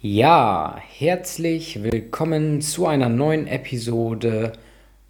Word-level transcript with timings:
Ja, 0.00 0.80
herzlich 0.96 1.82
willkommen 1.82 2.60
zu 2.60 2.86
einer 2.86 3.08
neuen 3.08 3.48
Episode 3.48 4.52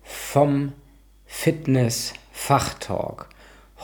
vom 0.03 0.73
Fitness 1.27 2.15
Fachtalk. 2.33 3.29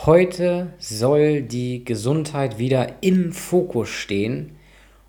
Heute 0.06 0.72
soll 0.78 1.42
die 1.42 1.84
Gesundheit 1.84 2.56
wieder 2.56 3.02
im 3.02 3.34
Fokus 3.34 3.90
stehen 3.90 4.56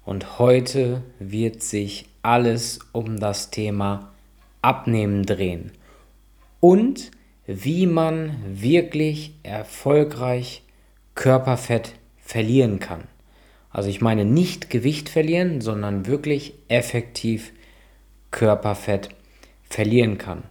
und 0.03 0.37
heute 0.37 1.01
wird 1.19 1.63
sich 1.63 2.09
alles 2.23 2.79
um 2.91 3.17
das 3.17 3.49
Thema 3.49 4.11
Abnehmen 4.61 5.25
drehen 5.25 5.71
und 6.59 7.09
wie 7.47 7.87
man 7.87 8.35
wirklich 8.45 9.31
erfolgreich 9.43 10.61
Körperfett 11.13 11.93
verlieren 12.19 12.79
kann. 12.79 13.14
Also 13.75 13.89
ich 13.89 13.99
meine 13.99 14.23
nicht 14.23 14.69
Gewicht 14.69 15.09
verlieren, 15.09 15.59
sondern 15.59 16.07
wirklich 16.07 16.53
effektiv 16.69 17.51
Körperfett 18.31 19.09
verlieren 19.69 20.17
kann, 20.17 20.43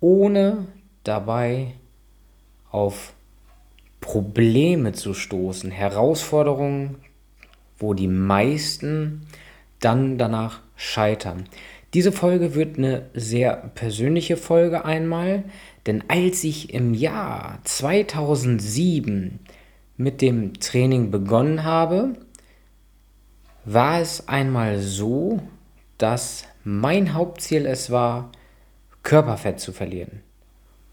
ohne 0.00 0.66
dabei 1.04 1.74
auf 2.72 3.12
Probleme 4.00 4.94
zu 4.94 5.14
stoßen, 5.14 5.70
Herausforderungen, 5.70 6.96
wo 7.78 7.94
die 7.94 8.08
meisten 8.08 9.28
dann 9.78 10.18
danach 10.18 10.58
scheitern. 10.74 11.44
Diese 11.94 12.10
Folge 12.10 12.56
wird 12.56 12.78
eine 12.78 13.08
sehr 13.14 13.70
persönliche 13.76 14.36
Folge 14.36 14.84
einmal, 14.84 15.44
denn 15.86 16.02
als 16.08 16.42
ich 16.42 16.74
im 16.74 16.94
Jahr 16.94 17.60
2007 17.62 19.38
mit 19.96 20.20
dem 20.20 20.58
Training 20.58 21.12
begonnen 21.12 21.62
habe, 21.62 22.16
war 23.64 24.00
es 24.00 24.28
einmal 24.28 24.80
so, 24.80 25.40
dass 25.98 26.44
mein 26.64 27.14
Hauptziel 27.14 27.66
es 27.66 27.90
war, 27.90 28.32
Körperfett 29.02 29.60
zu 29.60 29.72
verlieren. 29.72 30.22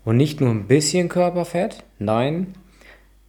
Und 0.04 0.18
nicht 0.18 0.42
nur 0.42 0.50
ein 0.50 0.68
bisschen 0.68 1.10
Körperfett, 1.10 1.84
nein, 2.00 2.54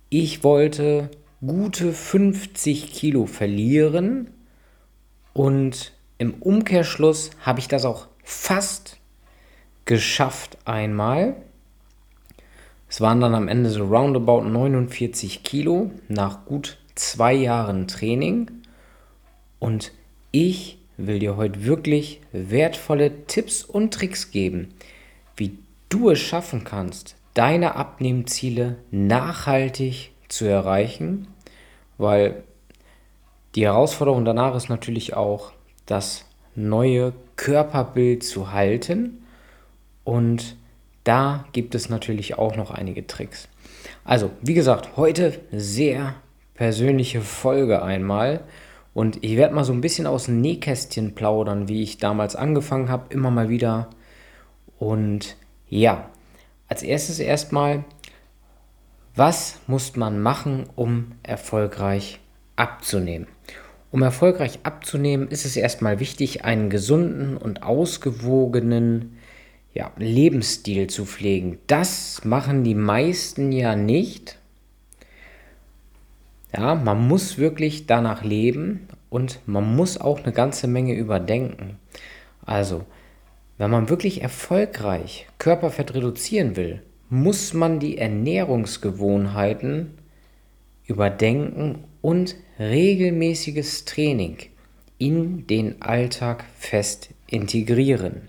ich 0.09 0.43
wollte 0.43 1.11
gute 1.45 1.93
50 1.93 2.93
Kilo 2.93 3.27
verlieren 3.27 4.31
und 5.33 5.93
im 6.19 6.35
Umkehrschluss 6.35 7.31
habe 7.41 7.61
ich 7.61 7.69
das 7.69 7.85
auch 7.85 8.09
fast 8.25 8.99
geschafft 9.85 10.59
einmal. 10.65 11.37
Es 12.89 13.01
waren 13.01 13.21
dann 13.21 13.35
am 13.35 13.49
Ende 13.49 13.71
so 13.71 13.85
roundabout 13.85 14.43
49 14.43 15.43
Kilo 15.45 15.93
nach 16.09 16.45
gut 16.45 16.79
zwei 16.95 17.33
Jahren 17.33 17.89
Training. 17.89 18.51
Und 19.61 19.93
ich 20.33 20.79
will 20.97 21.21
dir 21.21 21.37
heute 21.37 21.65
wirklich 21.65 22.21
wertvolle 22.33 23.27
Tipps 23.27 23.63
und 23.63 23.95
Tricks 23.95 24.33
geben, 24.33 24.75
wie 25.37 25.57
du 25.89 26.11
es 26.11 26.19
schaffen 26.19 26.65
kannst, 26.65 27.15
deine 27.35 27.77
Abnehmziele 27.77 28.77
nachhaltig 28.91 30.11
zu 30.29 30.47
erreichen, 30.47 31.29
weil 31.99 32.43
die 33.55 33.65
Herausforderung 33.65 34.25
danach 34.25 34.55
ist 34.55 34.69
natürlich 34.69 35.15
auch, 35.15 35.53
das 35.87 36.25
neue 36.55 37.13
Körperbild 37.37 38.23
zu 38.23 38.53
halten 38.53 39.25
und 40.05 40.57
da 41.05 41.45
gibt 41.53 41.75
es 41.75 41.89
natürlich 41.89 42.39
auch 42.39 42.57
noch 42.57 42.71
einige 42.71 43.07
Tricks. 43.07 43.49
Also, 44.05 44.31
wie 44.43 44.55
gesagt, 44.55 44.97
heute 44.97 45.41
sehr 45.51 46.15
persönliche 46.55 47.23
Folge 47.23 47.83
einmal 47.83 48.41
und 48.93 49.23
ich 49.23 49.37
werde 49.37 49.55
mal 49.55 49.65
so 49.65 49.73
ein 49.73 49.81
bisschen 49.81 50.07
aus 50.07 50.25
dem 50.25 50.41
Nähkästchen 50.41 51.15
plaudern, 51.15 51.69
wie 51.69 51.83
ich 51.83 51.99
damals 51.99 52.35
angefangen 52.37 52.89
habe, 52.89 53.13
immer 53.15 53.31
mal 53.31 53.49
wieder. 53.49 53.91
Und 54.79 55.37
ja, 55.69 56.11
als 56.69 56.83
erstes 56.83 57.21
erstmal, 57.21 57.85
was 59.15 59.61
muss 59.67 59.97
man 59.97 60.21
machen, 60.21 60.65
um 60.75 61.13
erfolgreich 61.23 62.21
abzunehmen? 62.57 63.29
Um 63.93 64.03
erfolgreich 64.03 64.61
abzunehmen, 64.63 65.29
ist 65.29 65.45
es 65.45 65.57
erstmal 65.57 66.01
wichtig, 66.01 66.45
einen 66.45 66.71
gesunden 66.71 67.37
und 67.37 67.63
ausgewogenen 67.63 69.19
ja, 69.73 69.93
Lebensstil 69.97 70.89
zu 70.89 71.07
pflegen. 71.07 71.59
Das 71.67 72.25
machen 72.25 72.65
die 72.65 72.75
meisten 72.75 73.53
ja 73.53 73.77
nicht. 73.77 74.40
Ja, 76.57 76.75
man 76.75 77.07
muss 77.07 77.39
wirklich 77.39 77.87
danach 77.87 78.25
leben 78.25 78.89
und 79.09 79.41
man 79.47 79.77
muss 79.77 79.99
auch 79.99 80.23
eine 80.23 80.33
ganze 80.33 80.67
Menge 80.67 80.95
überdenken. 80.95 81.79
Also, 82.45 82.85
wenn 83.59 83.71
man 83.71 83.89
wirklich 83.89 84.23
erfolgreich 84.23 85.27
Körperfett 85.39 85.95
reduzieren 85.95 86.57
will, 86.57 86.83
muss 87.09 87.55
man 87.55 87.79
die 87.79 87.99
Ernährungsgewohnheiten 87.99 89.95
überdenken 90.87 91.85
und 92.01 92.37
regelmäßiges 92.59 93.85
Training 93.85 94.39
in 94.99 95.47
den 95.47 95.83
Alltag 95.83 96.45
fest 96.57 97.11
integrieren. 97.27 98.29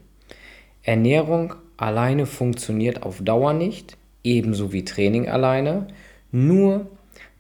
Ernährung 0.84 1.56
alleine 1.78 2.26
funktioniert 2.26 3.04
auf 3.04 3.22
Dauer 3.24 3.54
nicht, 3.54 3.98
ebenso 4.24 4.74
wie 4.74 4.86
Training 4.86 5.28
alleine, 5.28 5.88
nur 6.32 6.88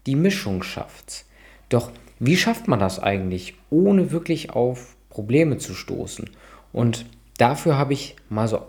die 0.06 0.16
Mischung 0.16 0.64
schafft's. 0.64 1.26
Doch 1.70 1.92
wie 2.20 2.38
schafft 2.38 2.68
man 2.68 2.80
das 2.80 3.00
eigentlich, 3.00 3.56
ohne 3.70 4.12
wirklich 4.12 4.52
auf 4.52 4.96
Probleme 5.10 5.58
zu 5.58 5.74
stoßen? 5.74 6.30
Und 6.72 7.06
dafür 7.38 7.78
habe 7.78 7.94
ich 7.94 8.16
mal 8.30 8.48
so 8.48 8.62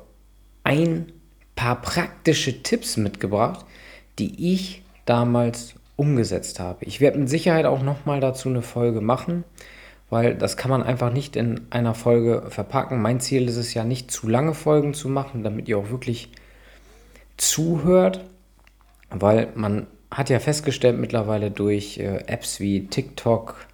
ein 0.64 1.12
paar 1.54 1.80
praktische 1.80 2.62
Tipps 2.62 2.96
mitgebracht, 2.96 3.66
die 4.18 4.52
ich 4.54 4.82
damals 5.04 5.74
umgesetzt 5.96 6.60
habe. 6.60 6.84
Ich 6.84 7.00
werde 7.00 7.18
mit 7.18 7.28
Sicherheit 7.28 7.66
auch 7.66 7.82
noch 7.82 8.06
mal 8.06 8.20
dazu 8.20 8.48
eine 8.48 8.62
Folge 8.62 9.00
machen, 9.00 9.44
weil 10.10 10.34
das 10.34 10.56
kann 10.56 10.70
man 10.70 10.82
einfach 10.82 11.12
nicht 11.12 11.36
in 11.36 11.62
einer 11.70 11.94
Folge 11.94 12.44
verpacken. 12.48 13.02
Mein 13.02 13.20
Ziel 13.20 13.48
ist 13.48 13.56
es 13.56 13.74
ja 13.74 13.84
nicht 13.84 14.10
zu 14.10 14.28
lange 14.28 14.54
Folgen 14.54 14.94
zu 14.94 15.08
machen, 15.08 15.42
damit 15.42 15.68
ihr 15.68 15.78
auch 15.78 15.90
wirklich 15.90 16.30
zuhört, 17.36 18.24
weil 19.10 19.48
man 19.54 19.86
hat 20.12 20.30
ja 20.30 20.38
festgestellt 20.38 20.98
mittlerweile 20.98 21.50
durch 21.50 21.98
äh, 21.98 22.24
Apps 22.26 22.60
wie 22.60 22.86
TikTok, 22.86 23.66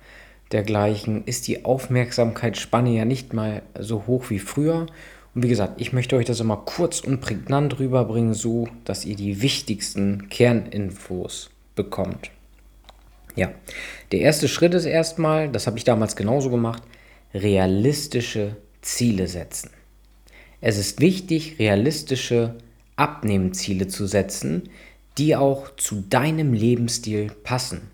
dergleichen, 0.52 1.24
ist 1.24 1.46
die 1.46 1.64
Aufmerksamkeitsspanne 1.64 2.90
ja 2.90 3.04
nicht 3.04 3.34
mal 3.34 3.62
so 3.78 4.06
hoch 4.06 4.30
wie 4.30 4.38
früher. 4.38 4.86
Und 5.34 5.42
wie 5.42 5.48
gesagt, 5.48 5.80
ich 5.80 5.92
möchte 5.92 6.16
euch 6.16 6.24
das 6.24 6.40
immer 6.40 6.56
kurz 6.56 7.00
und 7.00 7.20
prägnant 7.20 7.78
rüberbringen, 7.78 8.34
so 8.34 8.66
dass 8.84 9.04
ihr 9.04 9.16
die 9.16 9.42
wichtigsten 9.42 10.28
Kerninfos 10.30 11.50
bekommt. 11.74 12.30
Ja, 13.36 13.52
der 14.10 14.20
erste 14.20 14.48
Schritt 14.48 14.74
ist 14.74 14.86
erstmal, 14.86 15.50
das 15.50 15.66
habe 15.66 15.76
ich 15.76 15.84
damals 15.84 16.16
genauso 16.16 16.50
gemacht, 16.50 16.82
realistische 17.34 18.56
Ziele 18.80 19.28
setzen. 19.28 19.70
Es 20.60 20.78
ist 20.78 21.00
wichtig, 21.00 21.58
realistische 21.58 22.56
Abnehmziele 22.96 23.86
zu 23.86 24.06
setzen, 24.06 24.70
die 25.18 25.36
auch 25.36 25.74
zu 25.76 26.02
deinem 26.08 26.52
Lebensstil 26.52 27.30
passen. 27.42 27.90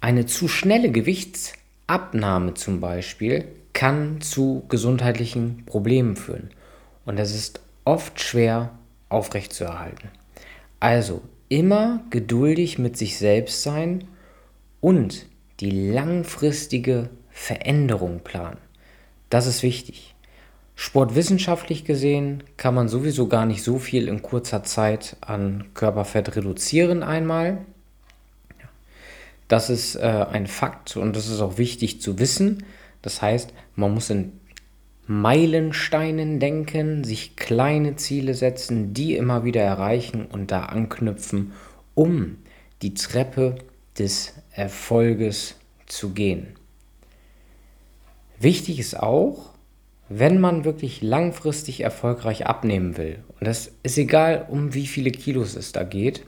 Eine 0.00 0.26
zu 0.26 0.48
schnelle 0.48 0.90
Gewichtsabnahme 0.90 2.54
zum 2.54 2.80
Beispiel 2.80 3.46
kann 3.72 4.20
zu 4.20 4.64
gesundheitlichen 4.68 5.64
Problemen 5.66 6.16
führen 6.16 6.50
und 7.04 7.18
es 7.18 7.34
ist 7.34 7.60
oft 7.84 8.20
schwer 8.20 8.70
aufrechtzuerhalten. 9.08 10.08
Also 10.80 11.22
immer 11.48 12.02
geduldig 12.10 12.78
mit 12.78 12.96
sich 12.96 13.18
selbst 13.18 13.62
sein 13.62 14.04
und 14.80 15.26
die 15.60 15.70
langfristige 15.90 17.10
Veränderung 17.30 18.20
planen. 18.20 18.58
Das 19.28 19.46
ist 19.46 19.62
wichtig. 19.62 20.14
Sportwissenschaftlich 20.82 21.84
gesehen 21.84 22.42
kann 22.56 22.74
man 22.74 22.88
sowieso 22.88 23.28
gar 23.28 23.44
nicht 23.44 23.62
so 23.62 23.78
viel 23.78 24.08
in 24.08 24.22
kurzer 24.22 24.62
Zeit 24.62 25.14
an 25.20 25.66
Körperfett 25.74 26.36
reduzieren 26.36 27.02
einmal. 27.02 27.58
Das 29.46 29.68
ist 29.68 29.96
äh, 29.96 30.00
ein 30.00 30.46
Fakt 30.46 30.96
und 30.96 31.14
das 31.14 31.28
ist 31.28 31.42
auch 31.42 31.58
wichtig 31.58 32.00
zu 32.00 32.18
wissen. 32.18 32.64
Das 33.02 33.20
heißt, 33.20 33.52
man 33.76 33.92
muss 33.92 34.08
in 34.08 34.32
Meilensteinen 35.06 36.40
denken, 36.40 37.04
sich 37.04 37.36
kleine 37.36 37.96
Ziele 37.96 38.32
setzen, 38.32 38.94
die 38.94 39.16
immer 39.16 39.44
wieder 39.44 39.60
erreichen 39.60 40.24
und 40.24 40.50
da 40.50 40.62
anknüpfen, 40.64 41.52
um 41.94 42.38
die 42.80 42.94
Treppe 42.94 43.56
des 43.98 44.32
Erfolges 44.52 45.56
zu 45.84 46.14
gehen. 46.14 46.56
Wichtig 48.38 48.78
ist 48.78 48.98
auch, 48.98 49.50
wenn 50.12 50.40
man 50.40 50.64
wirklich 50.64 51.02
langfristig 51.02 51.82
erfolgreich 51.82 52.44
abnehmen 52.44 52.96
will, 52.96 53.22
und 53.38 53.46
das 53.46 53.70
ist 53.84 53.96
egal, 53.96 54.44
um 54.48 54.74
wie 54.74 54.88
viele 54.88 55.12
Kilos 55.12 55.54
es 55.54 55.70
da 55.70 55.84
geht, 55.84 56.26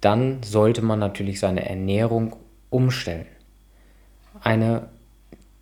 dann 0.00 0.40
sollte 0.44 0.80
man 0.80 1.00
natürlich 1.00 1.40
seine 1.40 1.68
Ernährung 1.68 2.36
umstellen. 2.70 3.26
Eine 4.40 4.88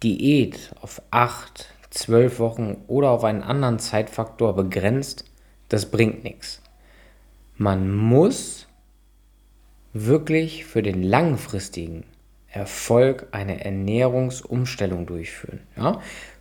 Diät 0.03 0.75
auf 0.82 1.00
8, 1.11 1.73
12 1.88 2.38
Wochen 2.38 2.76
oder 2.87 3.11
auf 3.12 3.25
einen 3.25 3.43
anderen 3.43 3.79
Zeitfaktor 3.79 4.55
begrenzt, 4.55 5.25
das 5.71 5.91
bringt 5.91 6.23
nichts. 6.23 6.61
Man 7.56 7.91
muss 7.91 8.67
wirklich 9.94 10.67
für 10.67 10.82
den 10.82 11.03
langfristigen 11.03 12.05
Erfolg 12.50 13.29
eine 13.31 13.64
Ernährungsumstellung 13.64 15.06
durchführen. 15.06 15.61
Ja? 15.76 16.00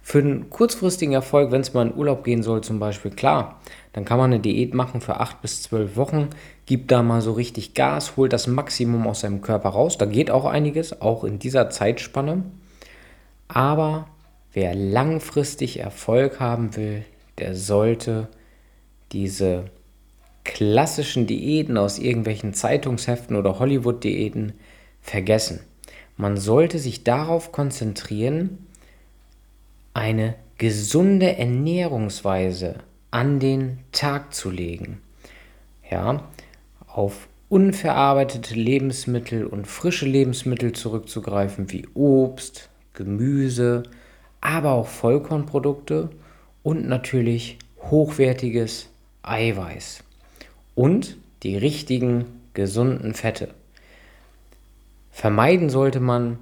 Für 0.09 0.23
den 0.23 0.49
kurzfristigen 0.49 1.13
Erfolg, 1.13 1.51
wenn 1.51 1.59
es 1.59 1.73
mal 1.73 1.85
in 1.85 1.93
Urlaub 1.93 2.23
gehen 2.23 2.41
soll, 2.41 2.61
zum 2.61 2.79
Beispiel, 2.79 3.11
klar, 3.11 3.59
dann 3.91 4.05
kann 4.05 4.17
man 4.17 4.31
eine 4.31 4.39
Diät 4.39 4.73
machen 4.73 5.01
für 5.01 5.19
8 5.19 5.41
bis 5.41 5.63
12 5.63 5.97
Wochen, 5.97 6.29
gibt 6.65 6.91
da 6.91 7.03
mal 7.03 7.19
so 7.19 7.33
richtig 7.33 7.73
Gas, 7.73 8.15
holt 8.15 8.31
das 8.31 8.47
Maximum 8.47 9.05
aus 9.05 9.19
seinem 9.19 9.41
Körper 9.41 9.67
raus. 9.67 9.97
Da 9.97 10.05
geht 10.05 10.31
auch 10.31 10.45
einiges, 10.45 11.01
auch 11.01 11.25
in 11.25 11.39
dieser 11.39 11.69
Zeitspanne. 11.69 12.43
Aber 13.49 14.07
wer 14.53 14.75
langfristig 14.75 15.81
Erfolg 15.81 16.39
haben 16.39 16.77
will, 16.77 17.03
der 17.37 17.53
sollte 17.53 18.29
diese 19.11 19.65
klassischen 20.45 21.27
Diäten 21.27 21.77
aus 21.77 21.99
irgendwelchen 21.99 22.53
Zeitungsheften 22.53 23.35
oder 23.35 23.59
Hollywood-Diäten 23.59 24.53
vergessen. 25.01 25.59
Man 26.15 26.37
sollte 26.37 26.79
sich 26.79 27.03
darauf 27.03 27.51
konzentrieren, 27.51 28.66
eine 29.97 30.35
gesunde 30.59 31.37
Ernährungsweise 31.37 32.75
an 33.09 33.39
den 33.39 33.79
Tag 33.91 34.33
zu 34.33 34.51
legen. 34.51 35.01
Ja, 35.89 36.23
auf 36.87 37.27
unverarbeitete 37.49 38.53
Lebensmittel 38.53 39.45
und 39.45 39.65
frische 39.65 40.05
Lebensmittel 40.05 40.73
zurückzugreifen, 40.73 41.71
wie 41.71 41.87
Obst, 41.95 42.69
Gemüse, 42.93 43.83
aber 44.39 44.73
auch 44.73 44.87
Vollkornprodukte 44.87 46.09
und 46.61 46.87
natürlich 46.87 47.57
hochwertiges 47.81 48.89
Eiweiß 49.23 50.03
und 50.75 51.17
die 51.41 51.57
richtigen 51.57 52.25
gesunden 52.53 53.15
Fette. 53.15 53.49
Vermeiden 55.11 55.69
sollte 55.69 55.99
man 55.99 56.37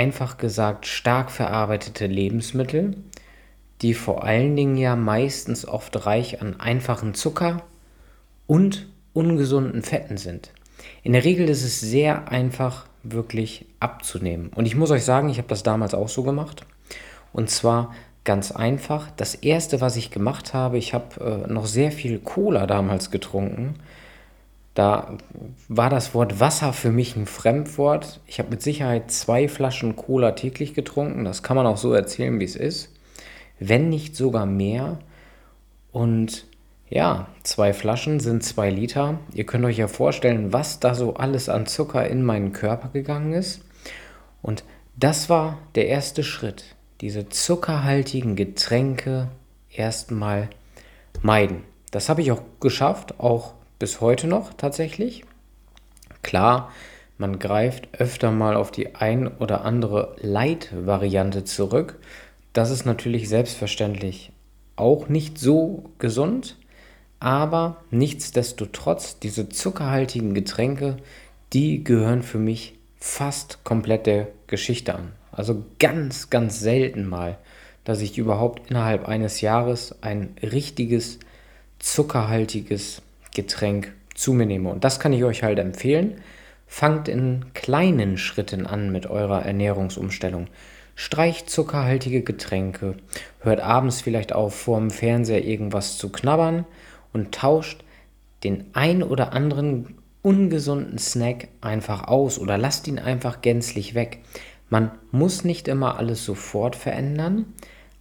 einfach 0.00 0.38
gesagt 0.38 0.86
stark 0.86 1.30
verarbeitete 1.30 2.06
Lebensmittel, 2.06 2.96
die 3.82 3.92
vor 3.92 4.24
allen 4.24 4.56
Dingen 4.56 4.78
ja 4.78 4.96
meistens 4.96 5.68
oft 5.68 6.06
reich 6.06 6.40
an 6.40 6.58
einfachen 6.58 7.12
Zucker 7.12 7.64
und 8.46 8.88
ungesunden 9.12 9.82
Fetten 9.82 10.16
sind. 10.16 10.54
In 11.02 11.12
der 11.12 11.24
Regel 11.24 11.50
ist 11.50 11.62
es 11.62 11.80
sehr 11.80 12.32
einfach 12.32 12.86
wirklich 13.02 13.66
abzunehmen. 13.78 14.48
Und 14.54 14.64
ich 14.64 14.74
muss 14.74 14.90
euch 14.90 15.04
sagen, 15.04 15.28
ich 15.28 15.36
habe 15.36 15.48
das 15.48 15.62
damals 15.62 15.92
auch 15.92 16.08
so 16.08 16.22
gemacht. 16.22 16.64
Und 17.34 17.50
zwar 17.50 17.94
ganz 18.24 18.52
einfach. 18.52 19.10
Das 19.18 19.34
erste, 19.34 19.82
was 19.82 19.96
ich 19.96 20.10
gemacht 20.10 20.54
habe, 20.54 20.78
ich 20.78 20.94
habe 20.94 21.44
äh, 21.46 21.52
noch 21.52 21.66
sehr 21.66 21.92
viel 21.92 22.20
Cola 22.20 22.66
damals 22.66 23.10
getrunken 23.10 23.74
da 24.80 25.18
war 25.68 25.90
das 25.90 26.14
Wort 26.14 26.40
Wasser 26.40 26.72
für 26.72 26.90
mich 26.90 27.14
ein 27.14 27.26
Fremdwort. 27.26 28.20
Ich 28.26 28.38
habe 28.38 28.48
mit 28.48 28.62
Sicherheit 28.62 29.10
zwei 29.10 29.46
Flaschen 29.46 29.94
Cola 29.94 30.32
täglich 30.32 30.72
getrunken. 30.72 31.26
Das 31.26 31.42
kann 31.42 31.54
man 31.54 31.66
auch 31.66 31.76
so 31.76 31.92
erzählen, 31.92 32.40
wie 32.40 32.44
es 32.44 32.56
ist. 32.56 32.90
Wenn 33.58 33.90
nicht 33.90 34.16
sogar 34.16 34.46
mehr. 34.46 34.98
Und 35.92 36.46
ja, 36.88 37.28
zwei 37.42 37.74
Flaschen 37.74 38.20
sind 38.20 38.42
zwei 38.42 38.70
Liter. 38.70 39.18
Ihr 39.34 39.44
könnt 39.44 39.66
euch 39.66 39.76
ja 39.76 39.86
vorstellen, 39.86 40.54
was 40.54 40.80
da 40.80 40.94
so 40.94 41.12
alles 41.12 41.50
an 41.50 41.66
Zucker 41.66 42.08
in 42.08 42.22
meinen 42.22 42.54
Körper 42.54 42.88
gegangen 42.88 43.34
ist. 43.34 43.60
Und 44.40 44.64
das 44.96 45.28
war 45.28 45.58
der 45.74 45.88
erste 45.88 46.24
Schritt. 46.24 46.74
Diese 47.02 47.28
zuckerhaltigen 47.28 48.34
Getränke 48.34 49.28
erstmal 49.70 50.48
meiden. 51.20 51.64
Das 51.90 52.08
habe 52.08 52.22
ich 52.22 52.32
auch 52.32 52.40
geschafft, 52.60 53.20
auch 53.20 53.59
bis 53.80 54.00
heute 54.00 54.28
noch 54.28 54.54
tatsächlich. 54.54 55.24
Klar, 56.22 56.70
man 57.18 57.40
greift 57.40 57.88
öfter 57.98 58.30
mal 58.30 58.54
auf 58.54 58.70
die 58.70 58.94
ein 58.94 59.26
oder 59.26 59.64
andere 59.64 60.14
Light-Variante 60.20 61.42
zurück. 61.42 61.98
Das 62.52 62.70
ist 62.70 62.86
natürlich 62.86 63.28
selbstverständlich 63.28 64.30
auch 64.76 65.08
nicht 65.08 65.38
so 65.38 65.90
gesund, 65.98 66.56
aber 67.20 67.78
nichtsdestotrotz, 67.90 69.18
diese 69.18 69.48
zuckerhaltigen 69.48 70.34
Getränke, 70.34 70.98
die 71.52 71.82
gehören 71.82 72.22
für 72.22 72.38
mich 72.38 72.74
fast 72.98 73.64
komplett 73.64 74.06
der 74.06 74.28
Geschichte 74.46 74.94
an. 74.94 75.12
Also 75.32 75.64
ganz, 75.78 76.28
ganz 76.28 76.60
selten 76.60 77.06
mal, 77.06 77.38
dass 77.84 78.02
ich 78.02 78.18
überhaupt 78.18 78.70
innerhalb 78.70 79.08
eines 79.08 79.40
Jahres 79.40 79.96
ein 80.02 80.36
richtiges 80.42 81.18
zuckerhaltiges 81.78 83.02
Getränk 83.34 83.92
zu 84.14 84.32
mir 84.32 84.46
nehme. 84.46 84.70
Und 84.70 84.84
das 84.84 85.00
kann 85.00 85.12
ich 85.12 85.24
euch 85.24 85.42
halt 85.42 85.58
empfehlen. 85.58 86.20
Fangt 86.66 87.08
in 87.08 87.46
kleinen 87.54 88.16
Schritten 88.16 88.66
an 88.66 88.92
mit 88.92 89.06
eurer 89.06 89.44
Ernährungsumstellung. 89.44 90.46
Streicht 90.94 91.48
zuckerhaltige 91.48 92.22
Getränke, 92.22 92.96
hört 93.40 93.60
abends 93.60 94.02
vielleicht 94.02 94.34
auf, 94.34 94.54
vor 94.54 94.78
dem 94.78 94.90
Fernseher 94.90 95.44
irgendwas 95.44 95.96
zu 95.96 96.10
knabbern 96.10 96.66
und 97.12 97.34
tauscht 97.34 97.82
den 98.44 98.66
ein 98.74 99.02
oder 99.02 99.32
anderen 99.32 99.94
ungesunden 100.22 100.98
Snack 100.98 101.48
einfach 101.60 102.06
aus 102.06 102.38
oder 102.38 102.58
lasst 102.58 102.86
ihn 102.86 102.98
einfach 102.98 103.40
gänzlich 103.40 103.94
weg. 103.94 104.18
Man 104.68 104.90
muss 105.10 105.42
nicht 105.42 105.68
immer 105.68 105.98
alles 105.98 106.24
sofort 106.24 106.76
verändern, 106.76 107.46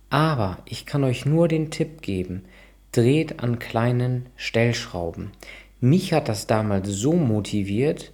aber 0.10 0.58
ich 0.66 0.86
kann 0.86 1.04
euch 1.04 1.26
nur 1.26 1.48
den 1.48 1.72
Tipp 1.72 2.02
geben, 2.02 2.44
dreht 2.92 3.42
an 3.42 3.60
kleinen 3.60 4.28
Stellschrauben. 4.36 5.32
Mich 5.80 6.14
hat 6.14 6.28
das 6.28 6.48
damals 6.48 6.90
so 6.90 7.14
motiviert, 7.14 8.12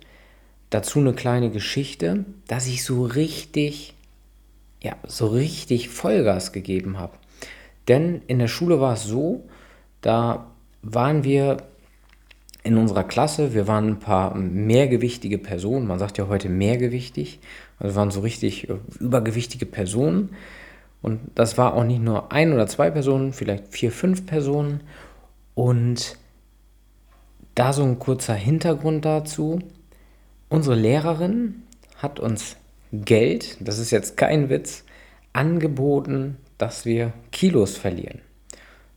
dazu 0.69 0.99
eine 0.99 1.13
kleine 1.13 1.49
Geschichte, 1.49 2.25
dass 2.47 2.67
ich 2.67 2.83
so 2.83 3.03
richtig, 3.05 3.93
ja, 4.83 4.95
so 5.07 5.27
richtig 5.27 5.89
Vollgas 5.89 6.51
gegeben 6.51 6.99
habe. 6.99 7.17
Denn 7.87 8.21
in 8.27 8.39
der 8.39 8.47
Schule 8.47 8.79
war 8.79 8.93
es 8.93 9.03
so, 9.03 9.47
da 10.01 10.51
waren 10.81 11.23
wir 11.23 11.57
in 12.63 12.77
unserer 12.77 13.03
Klasse, 13.03 13.53
wir 13.53 13.67
waren 13.67 13.87
ein 13.87 13.99
paar 13.99 14.35
mehrgewichtige 14.35 15.37
Personen, 15.37 15.87
man 15.87 15.99
sagt 15.99 16.17
ja 16.17 16.27
heute 16.27 16.49
mehrgewichtig, 16.49 17.39
also 17.77 17.95
waren 17.95 18.11
so 18.11 18.21
richtig 18.21 18.69
äh, 18.69 18.73
übergewichtige 18.99 19.67
Personen. 19.67 20.29
Und 21.05 21.19
das 21.35 21.55
war 21.55 21.75
auch 21.75 21.83
nicht 21.83 22.01
nur 22.01 22.31
ein 22.31 22.51
oder 22.51 22.65
zwei 22.65 22.89
Personen, 22.89 23.31
vielleicht 23.31 23.67
vier, 23.67 23.91
fünf 23.91 24.25
Personen. 24.25 24.81
Und 25.53 26.17
da 27.53 27.73
so 27.73 27.83
ein 27.83 27.99
kurzer 27.99 28.33
Hintergrund 28.33 29.05
dazu. 29.05 29.59
Unsere 30.49 30.75
Lehrerin 30.75 31.61
hat 31.97 32.19
uns 32.19 32.57
Geld, 32.91 33.57
das 33.59 33.77
ist 33.77 33.91
jetzt 33.91 34.17
kein 34.17 34.49
Witz, 34.49 34.83
angeboten, 35.31 36.37
dass 36.57 36.87
wir 36.87 37.13
Kilos 37.31 37.77
verlieren. 37.77 38.21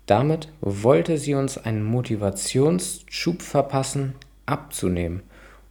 Damit 0.07 0.49
wollte 0.63 1.19
sie 1.19 1.35
uns 1.35 1.59
einen 1.59 1.85
Motivationsschub 1.85 3.43
verpassen, 3.43 4.15
abzunehmen. 4.47 5.25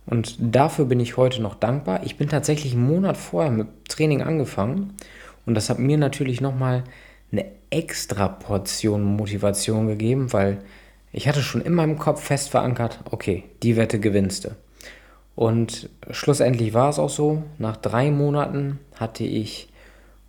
Und 0.06 0.38
dafür 0.40 0.86
bin 0.86 1.00
ich 1.00 1.18
heute 1.18 1.42
noch 1.42 1.56
dankbar. 1.56 2.02
Ich 2.04 2.16
bin 2.16 2.30
tatsächlich 2.30 2.74
einen 2.74 2.88
Monat 2.88 3.18
vorher 3.18 3.52
mit 3.52 3.68
Training 3.90 4.22
angefangen 4.22 4.94
und 5.48 5.56
das 5.56 5.70
hat 5.72 5.80
mir 5.80 5.98
natürlich 5.98 6.42
nochmal 6.42 6.84
eine 7.32 7.46
extra 7.70 8.28
Portion 8.28 9.04
Motivation 9.04 9.88
gegeben, 9.88 10.32
weil 10.34 10.60
ich 11.12 11.28
hatte 11.28 11.42
schon 11.42 11.62
in 11.62 11.74
meinem 11.74 11.98
Kopf 11.98 12.22
fest 12.22 12.50
verankert, 12.50 13.00
okay, 13.10 13.46
die 13.64 13.78
Wette 13.78 14.00
gewinnst 14.00 14.46
du. 14.46 14.50
Und 15.36 15.90
schlussendlich 16.12 16.74
war 16.74 16.90
es 16.90 17.00
auch 17.00 17.10
so. 17.10 17.44
Nach 17.60 17.78
drei 17.78 18.12
Monaten 18.12 18.80
hatte 18.96 19.24
ich 19.24 19.70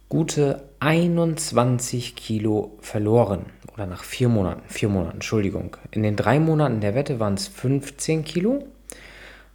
gute 0.08 0.62
21 0.80 2.14
Kilo 2.14 2.78
verloren. 2.80 3.46
Oder 3.74 3.86
nach 3.86 4.04
vier 4.04 4.28
Monaten, 4.28 4.62
vier 4.68 4.88
Monaten, 4.88 5.14
Entschuldigung. 5.14 5.76
In 5.90 6.02
den 6.02 6.14
drei 6.14 6.38
Monaten 6.38 6.80
der 6.80 6.94
Wette 6.94 7.18
waren 7.18 7.34
es 7.34 7.48
15 7.48 8.24
Kilo. 8.24 8.66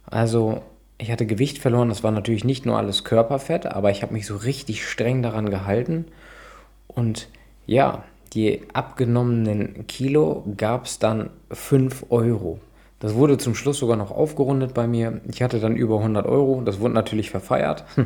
Also 0.06 0.62
ich 0.98 1.10
hatte 1.10 1.26
Gewicht 1.26 1.58
verloren, 1.58 1.88
das 1.88 2.02
war 2.02 2.10
natürlich 2.10 2.44
nicht 2.44 2.66
nur 2.66 2.78
alles 2.78 3.04
Körperfett, 3.04 3.66
aber 3.66 3.90
ich 3.90 4.02
habe 4.02 4.12
mich 4.12 4.26
so 4.26 4.36
richtig 4.36 4.86
streng 4.86 5.22
daran 5.22 5.50
gehalten. 5.50 6.06
Und 6.86 7.28
ja, 7.66 8.04
die 8.32 8.62
abgenommenen 8.72 9.86
Kilo 9.86 10.44
gab 10.56 10.86
es 10.86 10.98
dann 10.98 11.30
5 11.50 12.06
Euro. 12.10 12.60
Das 13.00 13.14
wurde 13.14 13.38
zum 13.38 13.54
Schluss 13.54 13.78
sogar 13.78 13.96
noch 13.96 14.10
aufgerundet 14.10 14.72
bei 14.72 14.86
mir. 14.86 15.20
Ich 15.30 15.42
hatte 15.42 15.60
dann 15.60 15.76
über 15.76 15.98
100 15.98 16.26
Euro. 16.26 16.62
Das 16.64 16.80
wurde 16.80 16.94
natürlich 16.94 17.30
verfeiert. 17.30 17.84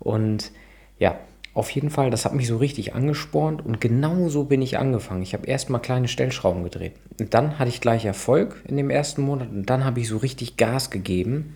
Und 0.00 0.50
ja, 0.98 1.18
auf 1.54 1.70
jeden 1.70 1.90
Fall, 1.90 2.10
das 2.10 2.24
hat 2.24 2.34
mich 2.34 2.48
so 2.48 2.56
richtig 2.56 2.94
angespornt 2.94 3.64
und 3.64 3.80
genau 3.80 4.28
so 4.28 4.42
bin 4.42 4.60
ich 4.60 4.76
angefangen. 4.76 5.22
Ich 5.22 5.34
habe 5.34 5.46
erstmal 5.46 5.80
kleine 5.80 6.08
Stellschrauben 6.08 6.64
gedreht. 6.64 6.94
Und 7.20 7.32
dann 7.32 7.60
hatte 7.60 7.68
ich 7.68 7.80
gleich 7.80 8.04
Erfolg 8.04 8.60
in 8.66 8.76
dem 8.76 8.90
ersten 8.90 9.22
Monat 9.22 9.50
und 9.50 9.70
dann 9.70 9.84
habe 9.84 10.00
ich 10.00 10.08
so 10.08 10.16
richtig 10.16 10.56
Gas 10.56 10.90
gegeben 10.90 11.54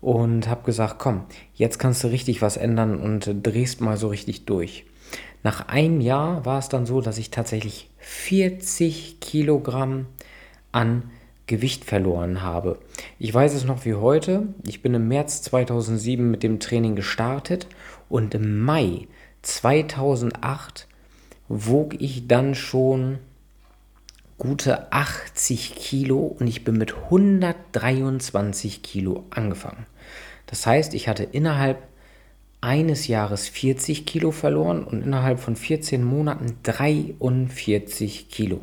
und 0.00 0.48
habe 0.48 0.64
gesagt, 0.64 0.98
komm, 0.98 1.24
jetzt 1.54 1.78
kannst 1.78 2.04
du 2.04 2.08
richtig 2.08 2.42
was 2.42 2.56
ändern 2.56 3.00
und 3.00 3.30
drehst 3.42 3.80
mal 3.80 3.96
so 3.96 4.08
richtig 4.08 4.44
durch. 4.44 4.84
Nach 5.42 5.68
einem 5.68 6.00
Jahr 6.00 6.44
war 6.44 6.58
es 6.58 6.68
dann 6.68 6.86
so, 6.86 7.00
dass 7.00 7.18
ich 7.18 7.30
tatsächlich 7.30 7.88
40 7.98 9.20
Kilogramm 9.20 10.06
an 10.72 11.10
Gewicht 11.46 11.84
verloren 11.84 12.42
habe. 12.42 12.78
Ich 13.18 13.32
weiß 13.32 13.54
es 13.54 13.64
noch 13.64 13.84
wie 13.84 13.94
heute. 13.94 14.48
Ich 14.66 14.82
bin 14.82 14.94
im 14.94 15.08
März 15.08 15.42
2007 15.42 16.30
mit 16.30 16.42
dem 16.42 16.60
Training 16.60 16.94
gestartet 16.94 17.66
und 18.08 18.34
im 18.34 18.60
Mai 18.60 19.08
2008 19.42 20.86
wog 21.48 21.94
ich 22.00 22.28
dann 22.28 22.54
schon 22.54 23.18
gute 24.38 24.92
80 24.92 25.74
Kilo 25.74 26.18
und 26.18 26.46
ich 26.46 26.64
bin 26.64 26.78
mit 26.78 26.94
123 26.94 28.82
Kilo 28.82 29.24
angefangen. 29.30 29.86
Das 30.46 30.66
heißt, 30.66 30.94
ich 30.94 31.08
hatte 31.08 31.24
innerhalb 31.24 31.82
eines 32.60 33.06
Jahres 33.06 33.48
40 33.48 34.06
Kilo 34.06 34.30
verloren 34.30 34.84
und 34.84 35.02
innerhalb 35.02 35.38
von 35.38 35.56
14 35.56 36.02
Monaten 36.02 36.56
43 36.62 38.30
Kilo. 38.30 38.60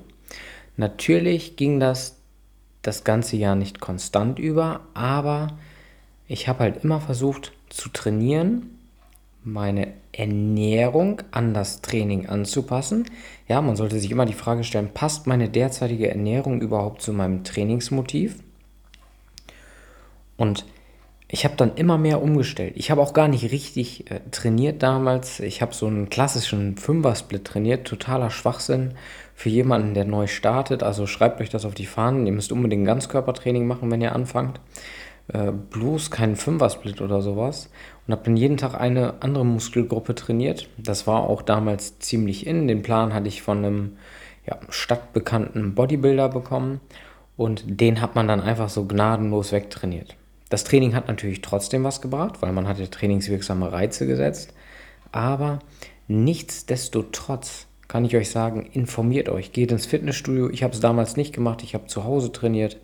Natürlich 0.77 1.55
ging 1.55 1.79
das 1.79 2.17
das 2.81 3.03
ganze 3.03 3.35
Jahr 3.35 3.55
nicht 3.55 3.79
konstant 3.79 4.39
über, 4.39 4.81
aber 4.93 5.57
ich 6.27 6.47
habe 6.47 6.59
halt 6.59 6.83
immer 6.83 7.01
versucht 7.01 7.53
zu 7.69 7.89
trainieren, 7.89 8.74
meine 9.45 9.93
Ernährung 10.11 11.21
an 11.31 11.53
das 11.53 11.81
Training 11.81 12.27
anzupassen. 12.27 13.05
Ja, 13.47 13.61
man 13.61 13.75
sollte 13.75 13.99
sich 13.99 14.11
immer 14.11 14.25
die 14.25 14.33
Frage 14.33 14.63
stellen, 14.63 14.89
passt 14.93 15.27
meine 15.27 15.49
derzeitige 15.49 16.09
Ernährung 16.09 16.61
überhaupt 16.61 17.01
zu 17.01 17.13
meinem 17.13 17.43
Trainingsmotiv? 17.43 18.39
Und 20.35 20.65
ich 21.27 21.43
habe 21.45 21.55
dann 21.55 21.75
immer 21.75 21.97
mehr 21.97 22.21
umgestellt. 22.21 22.73
Ich 22.75 22.91
habe 22.91 23.01
auch 23.01 23.13
gar 23.13 23.27
nicht 23.27 23.51
richtig 23.51 24.09
äh, 24.11 24.19
trainiert 24.31 24.83
damals. 24.83 25.39
Ich 25.39 25.61
habe 25.61 25.73
so 25.73 25.87
einen 25.87 26.09
klassischen 26.09 26.77
Fünfer-Split 26.77 27.45
trainiert, 27.45 27.87
totaler 27.87 28.31
Schwachsinn 28.31 28.93
für 29.33 29.49
jemanden, 29.49 29.93
der 29.93 30.05
neu 30.05 30.27
startet. 30.27 30.81
Also 30.83 31.07
schreibt 31.07 31.41
euch 31.41 31.49
das 31.49 31.65
auf 31.65 31.75
die 31.75 31.85
Fahnen. 31.85 32.25
Ihr 32.25 32.33
müsst 32.33 32.51
unbedingt 32.51 32.85
Ganzkörpertraining 32.85 33.65
machen, 33.65 33.91
wenn 33.91 34.01
ihr 34.01 34.13
anfangt. 34.13 34.59
Äh, 35.27 35.51
bloß 35.51 36.11
keinen 36.11 36.35
Fünfer-Split 36.35 37.01
oder 37.01 37.21
sowas. 37.21 37.69
Und 38.05 38.11
habe 38.11 38.23
dann 38.25 38.37
jeden 38.37 38.57
Tag 38.57 38.79
eine 38.79 39.21
andere 39.21 39.45
Muskelgruppe 39.45 40.13
trainiert. 40.13 40.69
Das 40.77 41.07
war 41.07 41.23
auch 41.23 41.41
damals 41.41 41.99
ziemlich 41.99 42.45
in. 42.45 42.67
Den 42.67 42.83
Plan 42.83 43.13
hatte 43.13 43.27
ich 43.27 43.41
von 43.41 43.59
einem 43.59 43.97
ja, 44.45 44.59
stadtbekannten 44.69 45.73
Bodybuilder 45.73 46.29
bekommen. 46.29 46.79
Und 47.37 47.63
den 47.65 48.01
hat 48.01 48.15
man 48.15 48.27
dann 48.27 48.41
einfach 48.41 48.69
so 48.69 48.85
gnadenlos 48.85 49.51
wegtrainiert. 49.51 50.15
Das 50.49 50.63
Training 50.63 50.95
hat 50.95 51.07
natürlich 51.07 51.41
trotzdem 51.41 51.83
was 51.83 52.01
gebracht, 52.01 52.41
weil 52.41 52.53
man 52.53 52.67
hatte 52.67 52.89
trainingswirksame 52.89 53.71
Reize 53.71 54.05
gesetzt. 54.05 54.53
Aber 55.11 55.59
nichtsdestotrotz 56.07 57.65
kann 57.87 58.05
ich 58.05 58.15
euch 58.15 58.29
sagen, 58.29 58.69
informiert 58.71 59.29
euch, 59.29 59.51
geht 59.51 59.71
ins 59.71 59.85
Fitnessstudio. 59.85 60.49
Ich 60.49 60.63
habe 60.63 60.73
es 60.73 60.79
damals 60.79 61.17
nicht 61.17 61.33
gemacht, 61.33 61.63
ich 61.63 61.73
habe 61.73 61.87
zu 61.87 62.03
Hause 62.03 62.31
trainiert. 62.31 62.77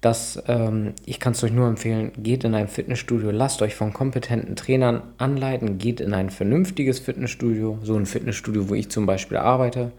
Das, 0.00 0.42
ähm, 0.48 0.94
ich 1.04 1.20
kann 1.20 1.32
es 1.32 1.44
euch 1.44 1.52
nur 1.52 1.68
empfehlen, 1.68 2.12
geht 2.16 2.44
in 2.44 2.54
ein 2.54 2.68
Fitnessstudio, 2.68 3.30
lasst 3.30 3.60
euch 3.60 3.74
von 3.74 3.92
kompetenten 3.92 4.56
Trainern 4.56 5.02
anleiten, 5.18 5.76
geht 5.76 6.00
in 6.00 6.14
ein 6.14 6.30
vernünftiges 6.30 7.00
Fitnessstudio, 7.00 7.78
so 7.82 7.96
ein 7.96 8.06
Fitnessstudio, 8.06 8.70
wo 8.70 8.74
ich 8.74 8.90
zum 8.90 9.04
Beispiel 9.04 9.36
arbeite, 9.36 9.92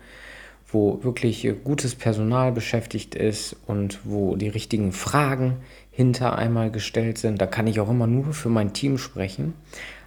wo 0.72 1.04
wirklich 1.04 1.48
gutes 1.64 1.94
Personal 1.94 2.52
beschäftigt 2.52 3.14
ist 3.14 3.56
und 3.68 4.00
wo 4.04 4.36
die 4.36 4.48
richtigen 4.48 4.92
Fragen 4.92 5.58
hinter 5.92 6.36
einmal 6.36 6.72
gestellt 6.72 7.20
sind. 7.20 7.40
Da 7.40 7.46
kann 7.46 7.68
ich 7.68 7.80
auch 7.80 7.90
immer 7.90 8.08
nur 8.08 8.34
für 8.34 8.50
mein 8.50 8.74
Team 8.74 8.98
sprechen. 8.98 9.54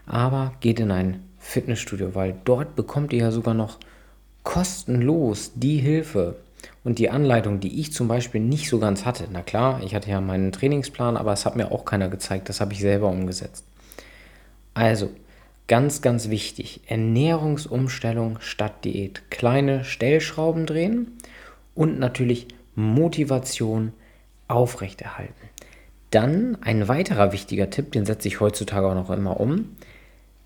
Aber 0.07 0.55
geht 0.61 0.81
in 0.81 0.91
ein 0.91 1.23
Fitnessstudio, 1.39 2.15
weil 2.15 2.35
dort 2.45 2.75
bekommt 2.75 3.13
ihr 3.13 3.21
ja 3.21 3.31
sogar 3.31 3.55
noch 3.55 3.79
kostenlos 4.43 5.53
die 5.55 5.79
Hilfe 5.79 6.37
und 6.85 6.99
die 6.99 7.11
Anleitung, 7.11 7.61
die 7.61 7.81
ich 7.81 7.93
zum 7.93 8.09
Beispiel 8.09 8.43
nicht 8.43 8.69
so 8.69 8.79
ganz 8.79 9.07
hatte. 9.07 9.27
Na 9.33 9.43
klar, 9.43 9.81
ich 9.83 9.95
hatte 9.95 10.11
ja 10.11 10.21
meinen 10.21 10.53
Trainingsplan, 10.53 11.17
aber 11.17 11.33
es 11.33 11.47
hat 11.47 11.57
mir 11.57 11.73
auch 11.73 11.85
keiner 11.85 12.09
gezeigt. 12.09 12.49
Das 12.49 12.61
habe 12.61 12.75
ich 12.75 12.81
selber 12.81 13.09
umgesetzt. 13.09 13.65
Also, 14.75 15.11
ganz, 15.67 16.03
ganz 16.03 16.29
wichtig: 16.29 16.83
Ernährungsumstellung 16.87 18.39
statt 18.41 18.85
Diät. 18.85 19.31
Kleine 19.31 19.85
Stellschrauben 19.85 20.67
drehen 20.67 21.13
und 21.75 21.99
natürlich 21.99 22.49
Motivation 22.75 23.93
aufrechterhalten. 24.47 25.33
Dann 26.11 26.59
ein 26.61 26.87
weiterer 26.87 27.33
wichtiger 27.33 27.71
Tipp, 27.71 27.93
den 27.93 28.05
setze 28.05 28.29
ich 28.29 28.41
heutzutage 28.41 28.87
auch 28.87 28.95
noch 28.95 29.11
immer 29.11 29.41
um. 29.41 29.77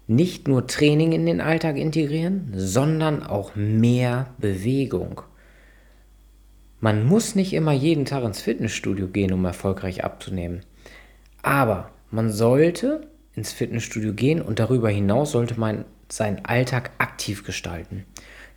Nicht 0.06 0.48
nur 0.48 0.66
Training 0.66 1.12
in 1.12 1.26
den 1.26 1.42
Alltag 1.42 1.76
integrieren, 1.76 2.52
sondern 2.54 3.22
auch 3.22 3.54
mehr 3.54 4.28
Bewegung. 4.38 5.20
Man 6.80 7.06
muss 7.06 7.34
nicht 7.34 7.52
immer 7.54 7.72
jeden 7.72 8.04
Tag 8.04 8.22
ins 8.22 8.40
Fitnessstudio 8.40 9.08
gehen, 9.08 9.32
um 9.32 9.44
erfolgreich 9.44 10.04
abzunehmen. 10.04 10.60
Aber 11.42 11.90
man 12.10 12.30
sollte 12.30 13.08
ins 13.34 13.52
Fitnessstudio 13.52 14.12
gehen 14.12 14.40
und 14.40 14.58
darüber 14.58 14.88
hinaus 14.88 15.32
sollte 15.32 15.58
man 15.58 15.84
seinen 16.08 16.44
Alltag 16.44 16.90
aktiv 16.98 17.44
gestalten. 17.44 18.04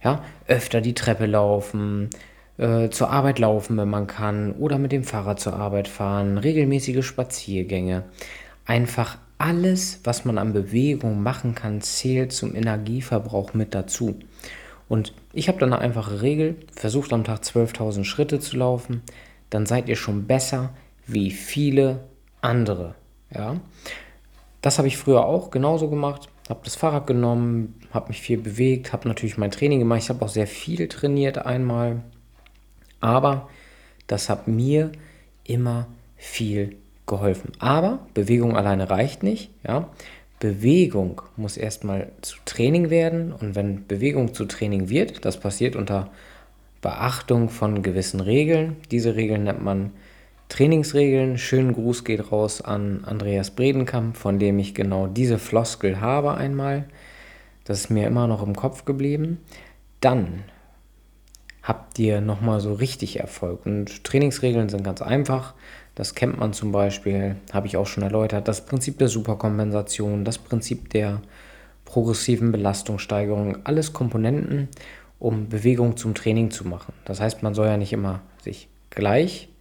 Ja, 0.04 0.24
öfter 0.48 0.82
die 0.82 0.94
Treppe 0.94 1.25
laufen, 1.25 2.10
äh, 2.58 2.90
zur 2.90 3.10
Arbeit 3.10 3.40
laufen, 3.40 3.78
wenn 3.78 3.90
man 3.90 4.08
kann, 4.08 4.54
oder 4.54 4.78
mit 4.78 4.92
dem 4.92 5.04
Fahrrad 5.04 5.40
zur 5.40 5.54
Arbeit 5.54 5.88
fahren, 5.88 6.38
regelmäßige 6.38 7.06
Spaziergänge. 7.06 8.04
Einfach 8.66 9.18
alles, 9.38 10.00
was 10.04 10.25
man 10.25 10.38
an 10.38 10.54
Bewegung 10.54 11.24
machen 11.24 11.56
kann, 11.56 11.82
zählt 11.82 12.32
zum 12.32 12.56
Energieverbrauch 12.56 13.54
mit 13.54 13.74
dazu. 13.74 14.20
Und 14.91 15.13
ich 15.31 15.48
habe 15.48 15.57
dann 15.57 15.71
eine 15.71 15.81
einfache 15.81 16.21
Regel, 16.21 16.57
versucht 16.75 17.13
am 17.13 17.24
Tag 17.24 17.43
12.000 17.43 18.03
Schritte 18.03 18.41
zu 18.41 18.57
laufen, 18.57 19.03
dann 19.50 19.65
seid 19.65 19.88
ihr 19.88 19.95
schon 19.95 20.27
besser 20.27 20.74
wie 21.07 21.31
viele 21.31 22.01
andere. 22.41 22.95
Ja? 23.33 23.55
Das 24.62 24.79
habe 24.79 24.89
ich 24.89 24.98
früher 24.98 25.24
auch 25.24 25.50
genauso 25.50 25.89
gemacht, 25.89 26.27
habe 26.50 26.60
das 26.65 26.75
Fahrrad 26.75 27.07
genommen, 27.07 27.79
habe 27.93 28.10
mich 28.10 28.19
viel 28.19 28.38
bewegt, 28.38 28.91
habe 28.91 29.07
natürlich 29.07 29.38
mein 29.38 29.51
Training 29.51 29.79
gemacht, 29.79 30.01
ich 30.03 30.10
habe 30.10 30.25
auch 30.25 30.27
sehr 30.27 30.45
viel 30.45 30.89
trainiert 30.89 31.38
einmal, 31.38 32.01
aber 33.00 33.48
das 34.07 34.29
hat 34.29 34.50
mir 34.50 34.91
immer 35.45 35.88
viel 36.17 36.75
geholfen. 37.07 37.53
Aber 37.60 38.00
Bewegung 38.13 38.57
alleine 38.57 38.89
reicht 38.89 39.24
nicht. 39.24 39.51
Ja? 39.65 39.88
Bewegung 40.41 41.21
muss 41.38 41.55
erstmal 41.55 42.12
zu 42.21 42.36
Training 42.43 42.89
werden. 42.89 43.31
Und 43.31 43.55
wenn 43.55 43.88
Bewegung 43.88 44.33
zu 44.33 44.45
Training 44.45 44.89
wird, 44.89 45.24
das 45.24 45.39
passiert 45.39 45.77
unter 45.77 46.10
Beachtung 46.81 47.50
von 47.50 47.83
gewissen 47.83 48.19
Regeln. 48.19 48.75
Diese 48.89 49.15
Regeln 49.15 49.43
nennt 49.45 49.63
man 49.63 49.91
Trainingsregeln. 50.50 51.38
Schönen 51.38 51.74
Gruß 51.74 52.03
geht 52.03 52.31
raus 52.31 52.60
an 52.60 53.05
Andreas 53.05 53.51
Bredenkamp, 53.51 54.17
von 54.17 54.39
dem 54.39 54.57
ich 54.57 54.74
genau 54.74 55.05
diese 55.07 55.38
Floskel 55.38 56.01
habe 56.01 56.33
einmal. 56.33 56.86
Das 57.63 57.79
ist 57.79 57.89
mir 57.91 58.07
immer 58.07 58.25
noch 58.25 58.41
im 58.41 58.55
Kopf 58.55 58.83
geblieben. 58.83 59.38
Dann 60.01 60.43
habt 61.62 62.00
ihr 62.00 62.19
nochmal 62.19 62.60
so 62.62 62.74
richtig 62.74 63.19
Erfolg. 63.19 63.63
Und 63.67 64.03
Trainingsregeln 64.03 64.69
sind 64.69 64.83
ganz 64.83 65.03
einfach. 65.03 65.53
Das 65.95 66.15
kennt 66.15 66.39
man 66.39 66.53
zum 66.53 66.71
Beispiel, 66.71 67.36
habe 67.51 67.67
ich 67.67 67.77
auch 67.77 67.88
schon 67.88 68.03
erläutert, 68.03 68.48
das 68.48 68.65
Prinzip 68.65 68.98
der 68.98 69.07
Superkompensation, 69.07 70.24
das 70.24 70.38
Prinzip 70.38 70.89
der 70.89 71.21
progressiven 71.86 72.51
Belastungssteigerung, 72.51 73.65
alles 73.65 73.91
Komponenten, 73.91 74.69
um 75.19 75.50
Bewegung 75.50 75.98
zum 75.98 76.15
Training 76.15 76.50
zu 76.50 76.67
machen. 76.67 76.93
Das 77.05 77.19
heißt, 77.19 77.43
man 77.43 77.53
soll 77.53 77.67
ja 77.67 77.77
nicht 77.77 77.93
immer 77.93 78.21
sich 78.41 78.69
gleich 78.89 79.51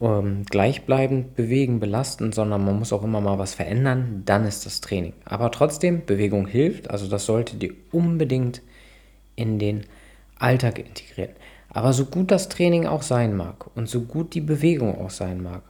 ähm, 0.00 0.44
gleichbleibend 0.48 1.36
bewegen, 1.36 1.80
belasten, 1.80 2.32
sondern 2.32 2.64
man 2.64 2.78
muss 2.78 2.92
auch 2.92 3.04
immer 3.04 3.20
mal 3.20 3.38
was 3.38 3.54
verändern, 3.54 4.22
dann 4.24 4.44
ist 4.44 4.66
das 4.66 4.80
Training. 4.80 5.12
Aber 5.24 5.50
trotzdem, 5.50 6.04
Bewegung 6.04 6.46
hilft, 6.46 6.90
also 6.90 7.08
das 7.08 7.26
solltet 7.26 7.62
ihr 7.62 7.74
unbedingt 7.92 8.62
in 9.36 9.58
den 9.58 9.84
Alltag 10.38 10.78
integrieren. 10.78 11.34
Aber 11.74 11.92
so 11.92 12.06
gut 12.06 12.30
das 12.30 12.48
Training 12.48 12.86
auch 12.86 13.02
sein 13.02 13.36
mag 13.36 13.66
und 13.76 13.88
so 13.88 14.02
gut 14.02 14.34
die 14.34 14.40
Bewegung 14.40 14.98
auch 14.98 15.10
sein 15.10 15.42
mag, 15.42 15.62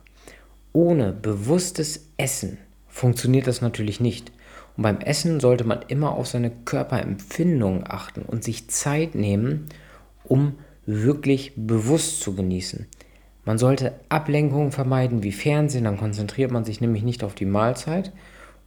ohne 0.72 1.12
bewusstes 1.12 2.10
Essen 2.18 2.58
funktioniert 2.86 3.46
das 3.46 3.62
natürlich 3.62 4.00
nicht. 4.00 4.30
Und 4.76 4.82
beim 4.82 5.00
Essen 5.00 5.40
sollte 5.40 5.64
man 5.64 5.80
immer 5.88 6.12
auf 6.12 6.26
seine 6.26 6.50
Körperempfindungen 6.50 7.84
achten 7.88 8.22
und 8.22 8.44
sich 8.44 8.68
Zeit 8.68 9.14
nehmen, 9.14 9.66
um 10.24 10.58
wirklich 10.84 11.54
bewusst 11.56 12.20
zu 12.20 12.34
genießen. 12.34 12.86
Man 13.46 13.56
sollte 13.56 13.94
Ablenkungen 14.10 14.72
vermeiden 14.72 15.22
wie 15.22 15.32
Fernsehen, 15.32 15.84
dann 15.84 15.98
konzentriert 15.98 16.50
man 16.50 16.64
sich 16.64 16.82
nämlich 16.82 17.02
nicht 17.02 17.24
auf 17.24 17.34
die 17.34 17.46
Mahlzeit 17.46 18.12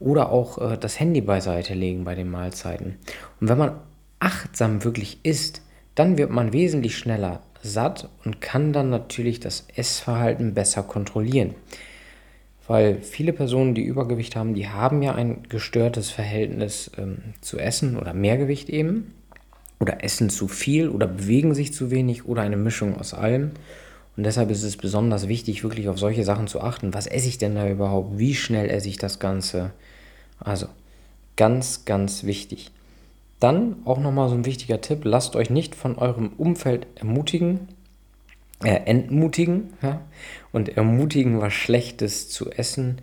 oder 0.00 0.30
auch 0.30 0.58
äh, 0.58 0.76
das 0.76 0.98
Handy 0.98 1.20
beiseite 1.20 1.74
legen 1.74 2.04
bei 2.04 2.16
den 2.16 2.30
Mahlzeiten. 2.30 2.96
Und 3.40 3.48
wenn 3.48 3.58
man 3.58 3.80
achtsam 4.18 4.82
wirklich 4.82 5.20
isst, 5.22 5.62
dann 5.98 6.16
wird 6.16 6.30
man 6.30 6.52
wesentlich 6.52 6.96
schneller 6.96 7.42
satt 7.60 8.08
und 8.24 8.40
kann 8.40 8.72
dann 8.72 8.88
natürlich 8.88 9.40
das 9.40 9.66
Essverhalten 9.74 10.54
besser 10.54 10.84
kontrollieren. 10.84 11.54
Weil 12.68 13.00
viele 13.02 13.32
Personen, 13.32 13.74
die 13.74 13.82
Übergewicht 13.82 14.36
haben, 14.36 14.54
die 14.54 14.68
haben 14.68 15.02
ja 15.02 15.14
ein 15.14 15.42
gestörtes 15.48 16.10
Verhältnis 16.10 16.90
ähm, 16.98 17.18
zu 17.40 17.58
Essen 17.58 17.96
oder 17.96 18.14
Mehrgewicht 18.14 18.68
eben. 18.68 19.14
Oder 19.80 20.04
essen 20.04 20.28
zu 20.28 20.48
viel 20.48 20.88
oder 20.88 21.06
bewegen 21.06 21.54
sich 21.54 21.72
zu 21.72 21.90
wenig 21.90 22.26
oder 22.26 22.42
eine 22.42 22.56
Mischung 22.56 22.96
aus 22.98 23.14
allem. 23.14 23.52
Und 24.16 24.24
deshalb 24.24 24.50
ist 24.50 24.64
es 24.64 24.76
besonders 24.76 25.28
wichtig, 25.28 25.62
wirklich 25.62 25.88
auf 25.88 25.98
solche 25.98 26.24
Sachen 26.24 26.48
zu 26.48 26.60
achten. 26.60 26.94
Was 26.94 27.06
esse 27.06 27.28
ich 27.28 27.38
denn 27.38 27.54
da 27.54 27.68
überhaupt? 27.68 28.18
Wie 28.18 28.34
schnell 28.34 28.68
esse 28.70 28.88
ich 28.88 28.98
das 28.98 29.20
Ganze? 29.20 29.70
Also 30.40 30.66
ganz, 31.36 31.84
ganz 31.84 32.24
wichtig. 32.24 32.72
Dann 33.40 33.76
auch 33.84 33.98
nochmal 33.98 34.28
so 34.28 34.34
ein 34.34 34.46
wichtiger 34.46 34.80
Tipp, 34.80 35.04
lasst 35.04 35.36
euch 35.36 35.50
nicht 35.50 35.74
von 35.74 35.96
eurem 35.96 36.32
Umfeld 36.36 36.86
ermutigen, 36.96 37.68
äh, 38.64 38.80
entmutigen 38.84 39.74
ja? 39.80 40.00
und 40.52 40.76
ermutigen, 40.76 41.40
was 41.40 41.52
Schlechtes 41.52 42.28
zu 42.28 42.50
essen. 42.50 43.00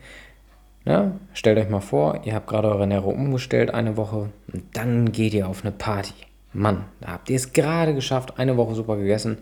Ja? 0.84 1.14
Stellt 1.34 1.58
euch 1.58 1.70
mal 1.70 1.80
vor, 1.80 2.22
ihr 2.26 2.34
habt 2.36 2.48
gerade 2.48 2.68
eure 2.68 2.82
Ernährung 2.82 3.16
umgestellt 3.16 3.74
eine 3.74 3.96
Woche 3.96 4.30
und 4.52 4.64
dann 4.74 5.12
geht 5.12 5.34
ihr 5.34 5.48
auf 5.48 5.64
eine 5.64 5.72
Party. 5.72 6.14
Mann, 6.52 6.86
da 7.02 7.14
habt 7.14 7.30
ihr 7.30 7.36
es 7.36 7.54
gerade 7.54 7.94
geschafft, 7.94 8.38
eine 8.38 8.58
Woche 8.58 8.76
super 8.76 8.98
gegessen 8.98 9.38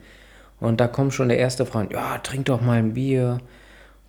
und 0.59 0.79
da 0.79 0.87
kommt 0.87 1.13
schon 1.13 1.29
der 1.29 1.39
erste 1.39 1.65
Freund, 1.65 1.91
ja, 1.91 2.19
trink 2.19 2.45
doch 2.45 2.61
mal 2.61 2.77
ein 2.77 2.93
Bier. 2.93 3.39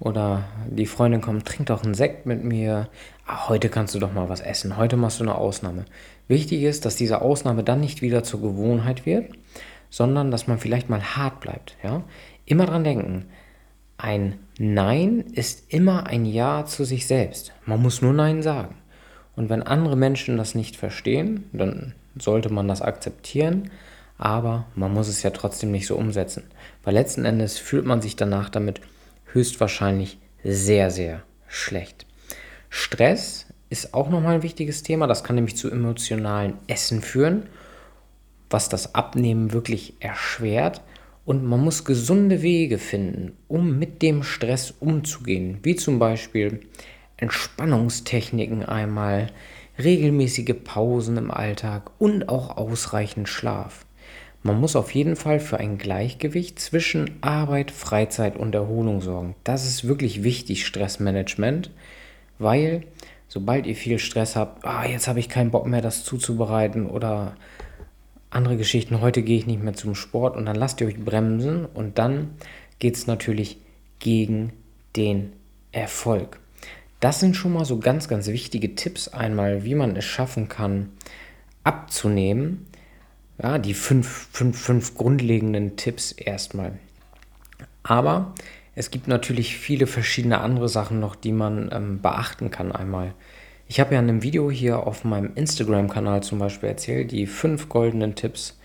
Oder 0.01 0.45
die 0.69 0.87
Freundin 0.87 1.21
kommt, 1.21 1.47
trink 1.47 1.67
doch 1.67 1.85
einen 1.85 1.95
Sekt 1.95 2.27
mit 2.27 2.43
mir. 2.45 2.89
Ach, 3.27 3.49
heute 3.49 3.69
kannst 3.69 3.95
du 3.95 3.99
doch 3.99 4.13
mal 4.13 4.29
was 4.29 4.41
essen. 4.41 4.77
Heute 4.77 4.97
machst 4.97 5.21
du 5.21 5.25
eine 5.25 5.37
Ausnahme. 5.37 5.85
Wichtig 6.29 6.63
ist, 6.63 6.85
dass 6.85 6.97
diese 6.97 7.23
Ausnahme 7.23 7.63
dann 7.63 7.81
nicht 7.81 8.03
wieder 8.03 8.23
zur 8.23 8.41
Gewohnheit 8.41 9.07
wird, 9.07 9.31
sondern 9.91 10.31
dass 10.31 10.47
man 10.47 10.59
vielleicht 10.59 10.91
mal 10.91 11.17
hart 11.17 11.41
bleibt. 11.41 11.77
Ja? 11.83 12.03
Immer 12.45 12.67
dran 12.67 12.85
denken, 12.85 13.27
ein 13.97 14.39
Nein 14.59 15.21
ist 15.33 15.73
immer 15.73 16.07
ein 16.07 16.27
Ja 16.27 16.67
zu 16.67 16.85
sich 16.85 17.07
selbst. 17.07 17.53
Man 17.65 17.81
muss 17.81 18.03
nur 18.03 18.13
Nein 18.13 18.43
sagen. 18.43 18.75
Und 19.37 19.49
wenn 19.49 19.63
andere 19.63 19.97
Menschen 19.97 20.37
das 20.37 20.55
nicht 20.55 20.77
verstehen, 20.77 21.49
dann 21.53 21.95
sollte 22.19 22.53
man 22.53 22.69
das 22.69 22.83
akzeptieren, 22.83 23.71
aber 24.19 24.67
man 24.75 24.93
muss 24.93 25.09
es 25.09 25.23
ja 25.23 25.31
trotzdem 25.31 25.73
nicht 25.73 25.87
so 25.87 25.97
umsetzen. 25.97 26.45
Weil 26.85 26.95
letzten 26.95 27.25
Endes 27.25 27.59
fühlt 27.59 27.85
man 27.85 28.01
sich 28.01 28.15
danach 28.15 28.49
damit 28.49 28.81
höchstwahrscheinlich 29.35 30.19
sehr, 30.43 30.91
sehr 30.91 31.23
schlecht. 31.49 32.07
Stress 32.71 33.47
ist 33.69 33.95
auch 33.95 34.09
nochmal 34.09 34.37
ein 34.37 34.43
wichtiges 34.43 34.83
Thema. 34.83 35.07
Das 35.07 35.25
kann 35.25 35.37
nämlich 35.37 35.57
zu 35.57 35.71
emotionalen 35.71 36.55
Essen 36.67 37.03
führen, 37.03 37.47
was 38.51 38.69
das 38.69 38.95
Abnehmen 38.95 39.53
wirklich 39.53 39.95
erschwert. 40.01 40.81
Und 41.25 41.45
man 41.45 41.61
muss 41.61 41.85
gesunde 41.85 42.43
Wege 42.43 42.79
finden, 42.79 43.33
um 43.49 43.79
mit 43.79 44.03
dem 44.03 44.23
Stress 44.23 44.75
umzugehen. 44.79 45.59
Wie 45.63 45.75
zum 45.75 45.99
Beispiel 45.99 46.61
Entspannungstechniken 47.17 48.65
einmal, 48.65 49.29
regelmäßige 49.79 50.55
Pausen 50.63 51.17
im 51.17 51.31
Alltag 51.31 51.91
und 51.99 52.29
auch 52.29 52.57
ausreichend 52.57 53.29
Schlaf. 53.29 53.87
Man 54.47 54.61
muss 54.61 54.77
auf 54.77 54.95
jeden 54.95 55.17
Fall 55.17 55.41
für 55.41 55.59
ein 55.59 55.79
Gleichgewicht 55.79 56.59
zwischen 56.59 57.17
Arbeit, 57.23 57.71
Freizeit 57.71 58.37
und 58.37 58.55
Erholung 58.55 59.01
sorgen. 59.01 59.35
Das 59.43 59.67
ist 59.67 59.89
wirklich 59.89 60.23
wichtig, 60.23 60.67
Stressmanagement, 60.67 61.71
weil 62.39 62.83
sobald 63.27 63.65
ihr 63.67 63.75
viel 63.75 63.99
Stress 63.99 64.37
habt, 64.37 64.67
ah, 64.67 64.85
jetzt 64.85 65.09
habe 65.09 65.19
ich 65.19 65.31
keinen 65.31 65.51
Bock 65.51 65.67
mehr, 65.67 65.81
das 65.81 66.05
zuzubereiten 66.05 66.85
oder 66.85 67.37
andere 68.29 68.59
Geschichten, 68.59 69.01
heute 69.01 69.23
gehe 69.23 69.39
ich 69.39 69.47
nicht 69.47 69.63
mehr 69.63 69.73
zum 69.73 69.95
Sport 69.95 70.37
und 70.37 70.45
dann 70.45 70.57
lasst 70.57 70.79
ihr 70.83 70.89
euch 70.89 71.03
bremsen 71.03 71.65
und 71.65 71.97
dann 71.97 72.35
geht 72.81 72.97
es 72.97 73.07
natürlich 73.07 73.57
gegen 73.99 74.53
den 74.95 75.33
Erfolg. 75.73 76.39
Das 77.01 77.19
sind 77.19 77.35
schon 77.35 77.55
mal 77.55 77.65
so 77.65 77.79
ganz, 77.79 78.09
ganz 78.09 78.27
wichtige 78.27 78.75
Tipps 78.75 79.09
einmal, 79.09 79.65
wie 79.65 79.75
man 79.75 79.97
es 79.97 80.05
schaffen 80.05 80.49
kann, 80.49 80.91
abzunehmen. 81.63 82.67
Ja, 83.43 83.59
die 83.59 83.75
fünf, 83.75 84.29
fünf, 84.33 84.61
fünf 84.61 84.95
grundlegenden 84.95 85.77
Tipps 85.77 86.13
erstmal. 86.13 86.79
Aber 87.83 88.35
es 88.75 88.91
gibt 88.91 89.09
natürlich 89.09 89.57
viele 89.57 89.87
verschiedene 89.87 90.41
andere 90.41 90.69
Sachen 90.69 91.01
noch, 91.01 91.15
die 91.17 91.33
man 91.33 91.71
ähm, 91.73 92.01
beachten 92.01 92.51
kann 92.51 92.73
einmal. 92.73 93.15
Ich 93.67 93.81
habe 93.81 93.95
ja 93.95 94.01
in 94.01 94.09
einem 94.09 94.23
Video 94.23 94.51
hier 94.51 94.87
auf 94.87 95.05
meinem 95.05 95.33
Instagram-Kanal 95.35 96.23
zum 96.23 96.39
Beispiel 96.39 96.69
erzählt, 96.69 97.13
die 97.13 97.27
fünf 97.27 97.69
goldenen 97.69 98.15
Tipps 98.15 98.59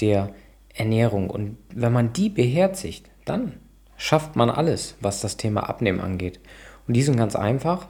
der 0.00 0.34
Ernährung. 0.74 1.30
Und 1.30 1.58
wenn 1.74 1.92
man 1.92 2.12
die 2.12 2.28
beherzigt, 2.28 3.08
dann 3.24 3.54
schafft 3.96 4.36
man 4.36 4.50
alles, 4.50 4.96
was 5.00 5.20
das 5.20 5.36
Thema 5.36 5.68
Abnehmen 5.68 6.00
angeht. 6.00 6.40
Und 6.86 6.94
die 6.94 7.02
sind 7.02 7.16
ganz 7.16 7.36
einfach. 7.36 7.88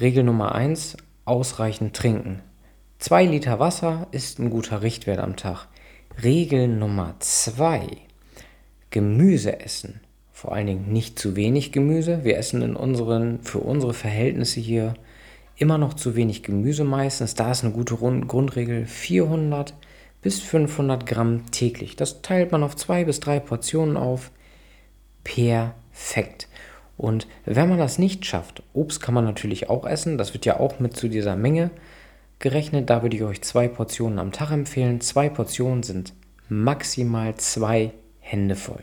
Regel 0.00 0.24
Nummer 0.24 0.54
eins: 0.54 0.96
ausreichend 1.24 1.94
trinken. 1.94 2.42
Zwei 2.98 3.24
Liter 3.24 3.58
Wasser 3.58 4.08
ist 4.10 4.38
ein 4.38 4.50
guter 4.50 4.82
Richtwert 4.82 5.20
am 5.20 5.36
Tag. 5.36 5.68
Regel 6.22 6.68
Nummer 6.68 7.14
zwei: 7.20 7.86
Gemüse 8.90 9.60
essen. 9.60 10.00
Vor 10.32 10.52
allen 10.52 10.66
Dingen 10.66 10.92
nicht 10.92 11.18
zu 11.18 11.36
wenig 11.36 11.72
Gemüse. 11.72 12.24
Wir 12.24 12.38
essen 12.38 12.62
in 12.62 12.76
unseren, 12.76 13.40
für 13.42 13.58
unsere 13.58 13.94
Verhältnisse 13.94 14.60
hier 14.60 14.94
immer 15.56 15.78
noch 15.78 15.94
zu 15.94 16.16
wenig 16.16 16.42
Gemüse 16.42 16.84
meistens. 16.84 17.34
Da 17.34 17.50
ist 17.50 17.62
eine 17.62 17.72
gute 17.72 17.96
Grundregel 17.96 18.86
400 18.86 19.74
bis 20.22 20.40
500 20.40 21.06
Gramm 21.06 21.50
täglich. 21.50 21.96
Das 21.96 22.22
teilt 22.22 22.52
man 22.52 22.62
auf 22.62 22.76
zwei 22.76 23.04
bis 23.04 23.20
drei 23.20 23.38
Portionen 23.38 23.96
auf. 23.96 24.30
Perfekt. 25.24 26.48
Und 26.96 27.26
wenn 27.44 27.68
man 27.68 27.78
das 27.78 27.98
nicht 27.98 28.26
schafft, 28.26 28.62
Obst 28.72 29.00
kann 29.00 29.14
man 29.14 29.24
natürlich 29.24 29.70
auch 29.70 29.86
essen. 29.86 30.18
Das 30.18 30.34
wird 30.34 30.44
ja 30.44 30.58
auch 30.58 30.80
mit 30.80 30.96
zu 30.96 31.08
dieser 31.08 31.36
Menge 31.36 31.70
gerechnet. 32.40 32.90
Da 32.90 33.02
würde 33.02 33.16
ich 33.16 33.22
euch 33.22 33.42
zwei 33.42 33.68
Portionen 33.68 34.18
am 34.18 34.32
Tag 34.32 34.50
empfehlen. 34.50 35.00
Zwei 35.00 35.28
Portionen 35.28 35.84
sind 35.84 36.12
maximal 36.48 37.36
zwei 37.36 37.92
Hände 38.18 38.56
voll. 38.56 38.82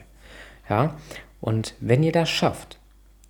Ja, 0.69 0.95
und 1.41 1.75
wenn 1.79 2.03
ihr 2.03 2.11
das 2.11 2.29
schafft, 2.29 2.79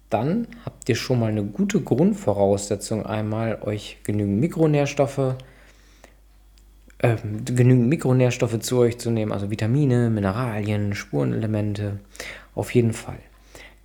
dann 0.09 0.47
habt 0.63 0.87
ihr 0.87 0.95
schon 0.95 1.19
mal 1.19 1.29
eine 1.29 1.43
gute 1.43 1.81
Grundvoraussetzung, 1.81 3.05
einmal 3.05 3.61
euch 3.61 3.97
genügend 4.03 4.39
Mikronährstoffe, 4.39 5.35
äh, 6.99 7.15
genügend 7.45 7.89
Mikronährstoffe 7.89 8.59
zu 8.59 8.77
euch 8.79 8.97
zu 8.97 9.11
nehmen, 9.11 9.31
also 9.31 9.51
Vitamine, 9.51 10.09
Mineralien, 10.09 10.95
Spurenelemente, 10.95 11.99
auf 12.55 12.73
jeden 12.73 12.93
Fall. 12.93 13.19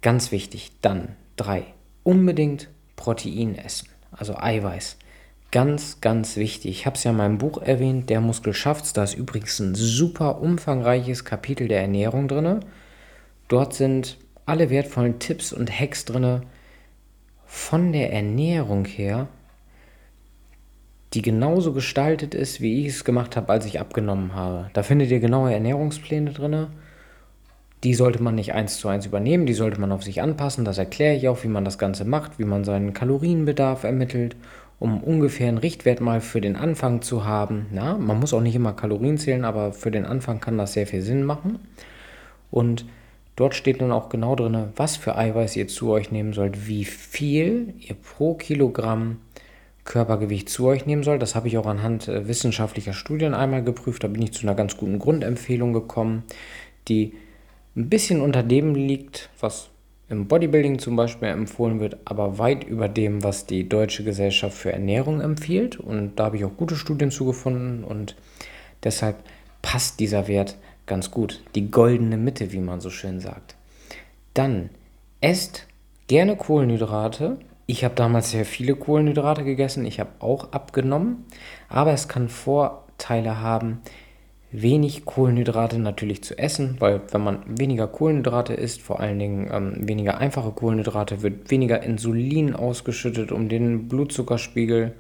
Ganz 0.01 0.33
wichtig. 0.33 0.73
Dann 0.81 1.17
drei. 1.37 1.65
Unbedingt 2.05 2.69
Protein 2.97 3.57
essen, 3.57 3.89
also 4.11 4.37
Eiweiß. 4.37 4.97
Ganz, 5.53 6.01
ganz 6.01 6.37
wichtig. 6.37 6.71
Ich 6.71 6.87
habe 6.87 6.97
es 6.97 7.05
ja 7.05 7.11
in 7.11 7.19
meinem 7.19 7.37
Buch 7.37 7.61
erwähnt, 7.61 8.09
der 8.09 8.23
Muskel 8.23 8.55
schafft's. 8.55 8.95
Da 8.95 9.05
ist 9.05 9.15
übrigens 9.15 9.61
ein 9.61 9.75
super 9.75 10.41
umfangreiches 10.41 11.27
Kapitel 11.27 11.69
der 11.69 11.83
Ernährung 11.83 12.27
drin. 12.27 12.61
Dort 13.49 13.75
sind 13.75 14.17
alle 14.47 14.71
wertvollen 14.71 15.19
Tipps 15.19 15.53
und 15.53 15.71
Hacks 15.71 16.07
drin 16.07 16.41
von 17.45 17.93
der 17.93 18.15
Ernährung 18.15 18.87
her, 18.87 19.29
die 21.13 21.21
genauso 21.21 21.75
gestaltet 21.75 22.35
ist, 22.35 22.63
wie 22.63 22.81
ich 22.81 22.95
es 22.95 23.05
gemacht 23.05 23.37
habe, 23.37 23.53
als 23.53 23.67
ich 23.67 23.79
abgenommen 23.79 24.35
habe. 24.35 24.71
Da 24.73 24.83
findet 24.83 25.11
ihr 25.11 25.21
genaue 25.21 25.53
Ernährungspläne 25.53 26.33
drin. 26.33 26.69
Die 27.85 27.93
sollte 27.93 28.23
man 28.23 28.37
nicht 28.37 28.55
eins 28.55 28.79
zu 28.79 28.89
eins 28.89 29.05
übernehmen, 29.05 29.45
die 29.45 29.53
sollte 29.53 29.79
man 29.79 29.93
auf 29.93 30.03
sich 30.03 30.23
anpassen. 30.23 30.65
Das 30.65 30.79
erkläre 30.79 31.15
ich 31.15 31.29
auch, 31.29 31.45
wie 31.45 31.49
man 31.49 31.67
das 31.67 31.77
Ganze 31.77 32.07
macht, 32.07 32.39
wie 32.39 32.45
man 32.45 32.65
seinen 32.65 32.95
Kalorienbedarf 32.95 33.85
ermittelt 33.85 34.35
um 34.83 35.01
ungefähr 35.01 35.47
einen 35.47 35.59
Richtwert 35.59 36.01
mal 36.01 36.21
für 36.21 36.41
den 36.41 36.57
Anfang 36.57 37.03
zu 37.03 37.25
haben. 37.25 37.67
Na, 37.71 37.97
man 37.97 38.19
muss 38.19 38.35
auch 38.35 38.41
nicht 38.41 38.57
immer 38.57 38.73
Kalorien 38.73 39.17
zählen, 39.17 39.45
aber 39.45 39.73
für 39.73 39.93
den 39.93 40.05
Anfang 40.05 40.41
kann 40.41 40.59
das 40.59 40.73
sehr 40.73 40.89
viel 40.89 41.03
Sinn 41.03 41.23
machen. 41.23 41.61
Und 42.51 42.85
dort 43.37 43.55
steht 43.55 43.81
dann 43.81 43.93
auch 43.93 44.09
genau 44.09 44.35
drin, 44.35 44.71
was 44.75 44.97
für 44.97 45.17
Eiweiß 45.17 45.55
ihr 45.55 45.69
zu 45.69 45.93
euch 45.93 46.11
nehmen 46.11 46.33
sollt, 46.33 46.67
wie 46.67 46.85
viel 46.85 47.75
ihr 47.79 47.95
pro 47.95 48.35
Kilogramm 48.35 49.19
Körpergewicht 49.85 50.49
zu 50.49 50.67
euch 50.67 50.85
nehmen 50.85 51.05
sollt. 51.05 51.23
Das 51.23 51.37
habe 51.37 51.47
ich 51.47 51.59
auch 51.59 51.67
anhand 51.67 52.09
äh, 52.09 52.27
wissenschaftlicher 52.27 52.93
Studien 52.93 53.35
einmal 53.35 53.63
geprüft. 53.63 54.03
Da 54.03 54.09
bin 54.09 54.23
ich 54.23 54.33
zu 54.33 54.43
einer 54.43 54.57
ganz 54.57 54.77
guten 54.77 54.99
Grundempfehlung 54.99 55.73
gekommen, 55.73 56.25
die 56.89 57.13
ein 57.77 57.89
bisschen 57.89 58.21
unter 58.21 58.43
dem 58.43 58.75
liegt, 58.75 59.31
was 59.39 59.69
im 60.13 60.29
Bodybuilding 60.29 60.79
zum 60.79 60.95
Beispiel 60.95 61.29
empfohlen 61.29 61.81
wird, 61.81 61.97
aber 62.05 62.39
weit 62.39 62.65
über 62.65 62.87
dem, 62.87 63.25
was 63.25 63.47
die 63.47 63.67
Deutsche 63.67 64.05
Gesellschaft 64.05 64.55
für 64.55 64.71
Ernährung 64.71 65.23
empfiehlt. 65.23 65.81
Und 65.81 66.17
da 66.17 66.27
habe 66.27 66.37
ich 66.37 66.45
auch 66.45 66.55
gute 66.55 66.77
Studien 66.77 67.11
zugefunden 67.11 67.83
und 67.83 68.15
deshalb 68.85 69.17
passt 69.63 70.01
dieser 70.01 70.29
Wert 70.29 70.59
ganz 70.85 71.11
gut. 71.11 71.43
Die 71.55 71.71
goldene 71.71 72.19
Mitte, 72.19 72.53
wie 72.53 72.61
man 72.61 72.83
so 72.83 72.91
schön 72.91 73.21
sagt. 73.21 73.57
Dann 74.35 74.69
esst 75.23 75.67
gerne 76.09 76.37
Kohlenhydrate. 76.37 77.39
Ich 77.65 77.83
habe 77.83 77.95
damals 77.95 78.33
sehr 78.33 78.45
viele 78.45 78.77
Kohlenhydrate 78.77 79.45
gegessen. 79.45 79.87
Ich 79.87 79.99
habe 79.99 80.11
auch 80.19 80.53
abgenommen. 80.53 81.25
Aber 81.71 81.95
es 81.95 82.07
kann 82.09 82.29
Vorteile 82.29 83.41
haben, 83.41 83.81
wenig 84.53 85.05
Kohlenhydrate 85.07 85.79
natürlich 85.79 86.23
zu 86.23 86.39
essen, 86.39 86.77
weil 86.79 87.01
wenn 87.11 87.25
man 87.25 87.39
weniger 87.47 87.87
Kohlenhydrate 87.87 88.53
isst, 88.53 88.83
vor 88.83 89.01
allen 89.01 89.19
Dingen 89.19 89.51
ähm, 89.51 89.89
weniger 89.89 90.19
einfache 90.19 90.53
Kohlenhydrate, 90.53 91.23
wird 91.23 91.51
weniger 91.51 91.83
Insulin 91.83 92.55
ausgeschüttet, 92.55 93.33
um 93.33 93.49
den 93.49 93.89
Blutzuckerspiegel 93.89 94.93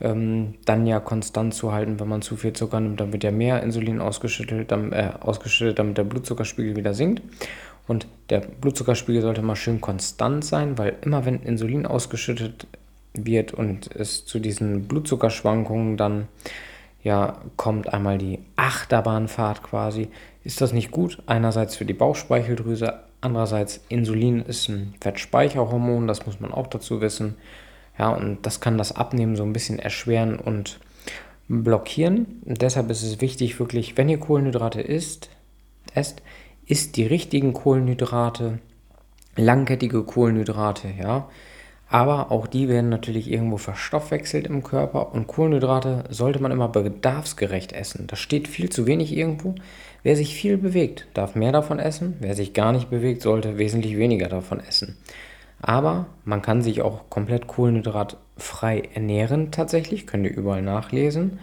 ähm, 0.00 0.54
dann 0.64 0.86
ja 0.86 0.98
konstant 0.98 1.54
zu 1.54 1.72
halten. 1.72 2.00
Wenn 2.00 2.08
man 2.08 2.22
zu 2.22 2.36
viel 2.36 2.52
Zucker 2.52 2.80
nimmt, 2.80 3.00
dann 3.00 3.12
wird 3.12 3.22
ja 3.22 3.30
mehr 3.30 3.62
Insulin 3.62 4.00
ausgeschüttet, 4.00 4.72
dann, 4.72 4.92
äh, 4.92 5.10
ausgeschüttet, 5.20 5.78
damit 5.78 5.96
der 5.96 6.04
Blutzuckerspiegel 6.04 6.74
wieder 6.74 6.94
sinkt. 6.94 7.22
Und 7.86 8.06
der 8.28 8.40
Blutzuckerspiegel 8.40 9.22
sollte 9.22 9.42
mal 9.42 9.56
schön 9.56 9.80
konstant 9.80 10.44
sein, 10.44 10.78
weil 10.78 10.96
immer 11.02 11.24
wenn 11.24 11.42
Insulin 11.42 11.86
ausgeschüttet 11.86 12.66
wird 13.14 13.52
und 13.52 13.94
es 13.94 14.24
zu 14.24 14.38
diesen 14.38 14.86
Blutzuckerschwankungen 14.86 15.96
dann 15.96 16.28
ja 17.02 17.38
kommt 17.56 17.92
einmal 17.92 18.18
die 18.18 18.40
Achterbahnfahrt 18.56 19.62
quasi, 19.62 20.08
ist 20.44 20.60
das 20.60 20.72
nicht 20.72 20.90
gut. 20.90 21.22
Einerseits 21.26 21.76
für 21.76 21.84
die 21.84 21.94
Bauchspeicheldrüse, 21.94 23.00
andererseits 23.20 23.80
Insulin 23.88 24.40
ist 24.40 24.68
ein 24.68 24.94
Fettspeicherhormon, 25.00 26.06
das 26.06 26.26
muss 26.26 26.40
man 26.40 26.52
auch 26.52 26.66
dazu 26.66 27.00
wissen. 27.00 27.36
Ja, 27.98 28.10
und 28.10 28.46
das 28.46 28.60
kann 28.60 28.78
das 28.78 28.96
Abnehmen 28.96 29.36
so 29.36 29.42
ein 29.42 29.52
bisschen 29.52 29.78
erschweren 29.78 30.38
und 30.38 30.80
blockieren. 31.48 32.40
Und 32.46 32.62
deshalb 32.62 32.90
ist 32.90 33.02
es 33.02 33.20
wichtig, 33.20 33.58
wirklich, 33.58 33.96
wenn 33.98 34.08
ihr 34.08 34.18
Kohlenhydrate 34.18 34.80
isst, 34.80 35.28
esst, 35.94 36.22
isst 36.66 36.96
die 36.96 37.06
richtigen 37.06 37.52
Kohlenhydrate, 37.52 38.58
langkettige 39.36 40.02
Kohlenhydrate, 40.04 40.88
ja. 40.98 41.28
Aber 41.92 42.30
auch 42.30 42.46
die 42.46 42.68
werden 42.68 42.88
natürlich 42.88 43.28
irgendwo 43.28 43.56
verstoffwechselt 43.56 44.46
im 44.46 44.62
Körper 44.62 45.12
und 45.12 45.26
Kohlenhydrate 45.26 46.04
sollte 46.08 46.40
man 46.40 46.52
immer 46.52 46.68
bedarfsgerecht 46.68 47.72
essen. 47.72 48.06
Das 48.06 48.20
steht 48.20 48.46
viel 48.46 48.70
zu 48.70 48.86
wenig 48.86 49.14
irgendwo. 49.14 49.56
Wer 50.04 50.14
sich 50.14 50.34
viel 50.36 50.56
bewegt, 50.56 51.08
darf 51.14 51.34
mehr 51.34 51.50
davon 51.50 51.80
essen. 51.80 52.14
Wer 52.20 52.36
sich 52.36 52.54
gar 52.54 52.72
nicht 52.72 52.90
bewegt, 52.90 53.22
sollte 53.22 53.58
wesentlich 53.58 53.98
weniger 53.98 54.28
davon 54.28 54.60
essen. 54.60 54.96
Aber 55.60 56.06
man 56.24 56.42
kann 56.42 56.62
sich 56.62 56.80
auch 56.80 57.10
komplett 57.10 57.48
kohlenhydratfrei 57.48 58.88
ernähren 58.94 59.50
tatsächlich, 59.50 60.06
könnt 60.06 60.24
ihr 60.24 60.34
überall 60.36 60.62
nachlesen. 60.62 61.40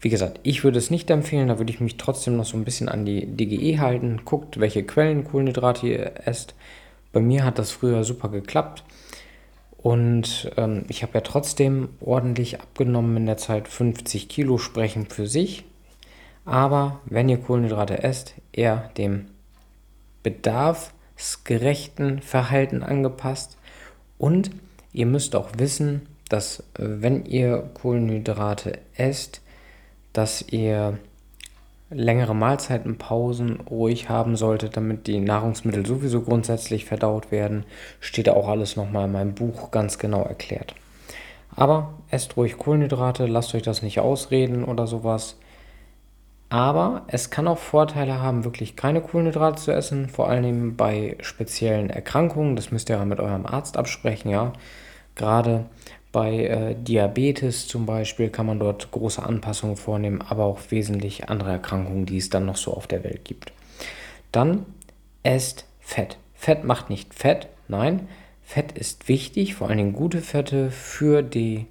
Wie 0.00 0.08
gesagt, 0.08 0.40
ich 0.42 0.64
würde 0.64 0.78
es 0.78 0.90
nicht 0.90 1.10
empfehlen, 1.10 1.48
da 1.48 1.58
würde 1.58 1.70
ich 1.70 1.80
mich 1.80 1.98
trotzdem 1.98 2.38
noch 2.38 2.46
so 2.46 2.56
ein 2.56 2.64
bisschen 2.64 2.88
an 2.88 3.04
die 3.04 3.26
DGE 3.26 3.78
halten. 3.78 4.22
Guckt, 4.24 4.58
welche 4.58 4.84
Quellen 4.84 5.24
Kohlenhydrate 5.24 5.86
ihr 5.86 6.12
esst. 6.24 6.54
Bei 7.12 7.20
mir 7.20 7.44
hat 7.44 7.58
das 7.58 7.70
früher 7.70 8.02
super 8.04 8.30
geklappt. 8.30 8.84
Und 9.82 10.50
ähm, 10.56 10.84
ich 10.88 11.02
habe 11.02 11.14
ja 11.14 11.20
trotzdem 11.22 11.88
ordentlich 12.00 12.60
abgenommen 12.60 13.16
in 13.16 13.26
der 13.26 13.38
Zeit. 13.38 13.66
50 13.66 14.28
Kilo 14.28 14.58
sprechen 14.58 15.06
für 15.06 15.26
sich. 15.26 15.64
Aber 16.44 17.00
wenn 17.06 17.28
ihr 17.28 17.38
Kohlenhydrate 17.38 18.02
esst, 18.02 18.34
eher 18.52 18.90
dem 18.98 19.26
bedarfsgerechten 20.22 22.20
Verhalten 22.20 22.82
angepasst. 22.82 23.56
Und 24.18 24.50
ihr 24.92 25.06
müsst 25.06 25.34
auch 25.34 25.50
wissen, 25.56 26.02
dass 26.28 26.60
äh, 26.60 26.62
wenn 26.78 27.24
ihr 27.24 27.70
Kohlenhydrate 27.74 28.78
esst, 28.96 29.40
dass 30.12 30.42
ihr 30.42 30.98
längere 31.90 32.34
Mahlzeitenpausen 32.34 33.60
ruhig 33.68 34.08
haben 34.08 34.36
solltet, 34.36 34.76
damit 34.76 35.06
die 35.06 35.20
Nahrungsmittel 35.20 35.84
sowieso 35.84 36.22
grundsätzlich 36.22 36.84
verdaut 36.84 37.30
werden, 37.32 37.64
steht 37.98 38.28
auch 38.28 38.48
alles 38.48 38.76
nochmal 38.76 39.06
in 39.06 39.12
meinem 39.12 39.34
Buch 39.34 39.70
ganz 39.70 39.98
genau 39.98 40.22
erklärt. 40.22 40.74
Aber 41.54 41.94
esst 42.10 42.36
ruhig 42.36 42.56
Kohlenhydrate, 42.56 43.26
lasst 43.26 43.54
euch 43.54 43.62
das 43.62 43.82
nicht 43.82 44.00
ausreden 44.00 44.64
oder 44.64 44.86
sowas. 44.86 45.36
Aber 46.48 47.02
es 47.08 47.30
kann 47.30 47.46
auch 47.46 47.58
Vorteile 47.58 48.20
haben, 48.20 48.44
wirklich 48.44 48.76
keine 48.76 49.00
Kohlenhydrate 49.00 49.62
zu 49.62 49.72
essen, 49.72 50.08
vor 50.08 50.28
allem 50.28 50.76
bei 50.76 51.16
speziellen 51.20 51.90
Erkrankungen. 51.90 52.56
Das 52.56 52.72
müsst 52.72 52.88
ihr 52.88 52.96
ja 52.96 53.04
mit 53.04 53.20
eurem 53.20 53.46
Arzt 53.46 53.76
absprechen, 53.76 54.30
ja. 54.30 54.52
Gerade 55.14 55.66
bei 56.12 56.44
äh, 56.44 56.74
Diabetes 56.74 57.68
zum 57.68 57.86
Beispiel 57.86 58.30
kann 58.30 58.46
man 58.46 58.58
dort 58.58 58.90
große 58.90 59.22
Anpassungen 59.22 59.76
vornehmen, 59.76 60.22
aber 60.22 60.44
auch 60.44 60.58
wesentlich 60.70 61.28
andere 61.28 61.52
Erkrankungen, 61.52 62.06
die 62.06 62.18
es 62.18 62.30
dann 62.30 62.46
noch 62.46 62.56
so 62.56 62.74
auf 62.74 62.86
der 62.86 63.04
Welt 63.04 63.24
gibt. 63.24 63.52
Dann 64.32 64.66
esst 65.22 65.66
Fett. 65.80 66.18
Fett 66.34 66.64
macht 66.64 66.90
nicht 66.90 67.14
Fett, 67.14 67.48
nein. 67.68 68.08
Fett 68.42 68.72
ist 68.72 69.08
wichtig, 69.08 69.54
vor 69.54 69.68
allen 69.68 69.78
Dingen 69.78 69.92
gute 69.92 70.20
Fette 70.20 70.70
für 70.70 71.22
die, 71.22 71.66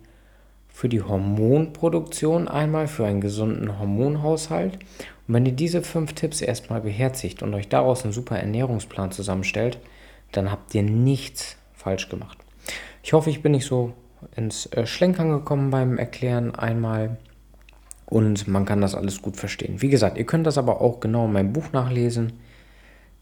für 0.70 0.88
die 0.88 1.02
Hormonproduktion 1.02 2.48
einmal, 2.48 2.88
für 2.88 3.06
einen 3.06 3.20
gesunden 3.20 3.80
Hormonhaushalt. 3.80 4.76
Und 5.28 5.34
wenn 5.34 5.46
ihr 5.46 5.52
diese 5.52 5.82
fünf 5.82 6.14
Tipps 6.14 6.42
erstmal 6.42 6.82
beherzigt 6.82 7.44
und 7.44 7.54
euch 7.54 7.68
daraus 7.68 8.04
einen 8.04 8.14
super 8.14 8.38
Ernährungsplan 8.38 9.12
zusammenstellt, 9.12 9.80
dann 10.32 10.52
habt 10.52 10.74
ihr 10.74 10.84
nichts 10.84 11.58
falsch 11.74 12.08
gemacht. 12.08 12.38
Ich 13.04 13.14
hoffe, 13.14 13.30
ich 13.30 13.42
bin 13.42 13.52
nicht 13.52 13.66
so 13.66 13.94
ins 14.36 14.66
äh, 14.68 14.86
Schlenkern 14.86 15.30
gekommen 15.30 15.70
beim 15.72 15.98
Erklären 15.98 16.56
einmal 16.56 17.18
und 18.06 18.48
man 18.48 18.66
kann 18.66 18.82
das 18.82 18.96
alles 18.96 19.22
gut 19.22 19.38
verstehen. 19.38 19.82
Wie 19.82 19.90
gesagt, 19.90 20.18
ihr 20.18 20.26
könnt 20.26 20.48
das 20.48 20.58
aber 20.58 20.82
auch 20.82 21.00
genau 21.00 21.26
in 21.26 21.34
meinem 21.34 21.54
Buch 21.54 21.72
nachlesen. 21.72 22.34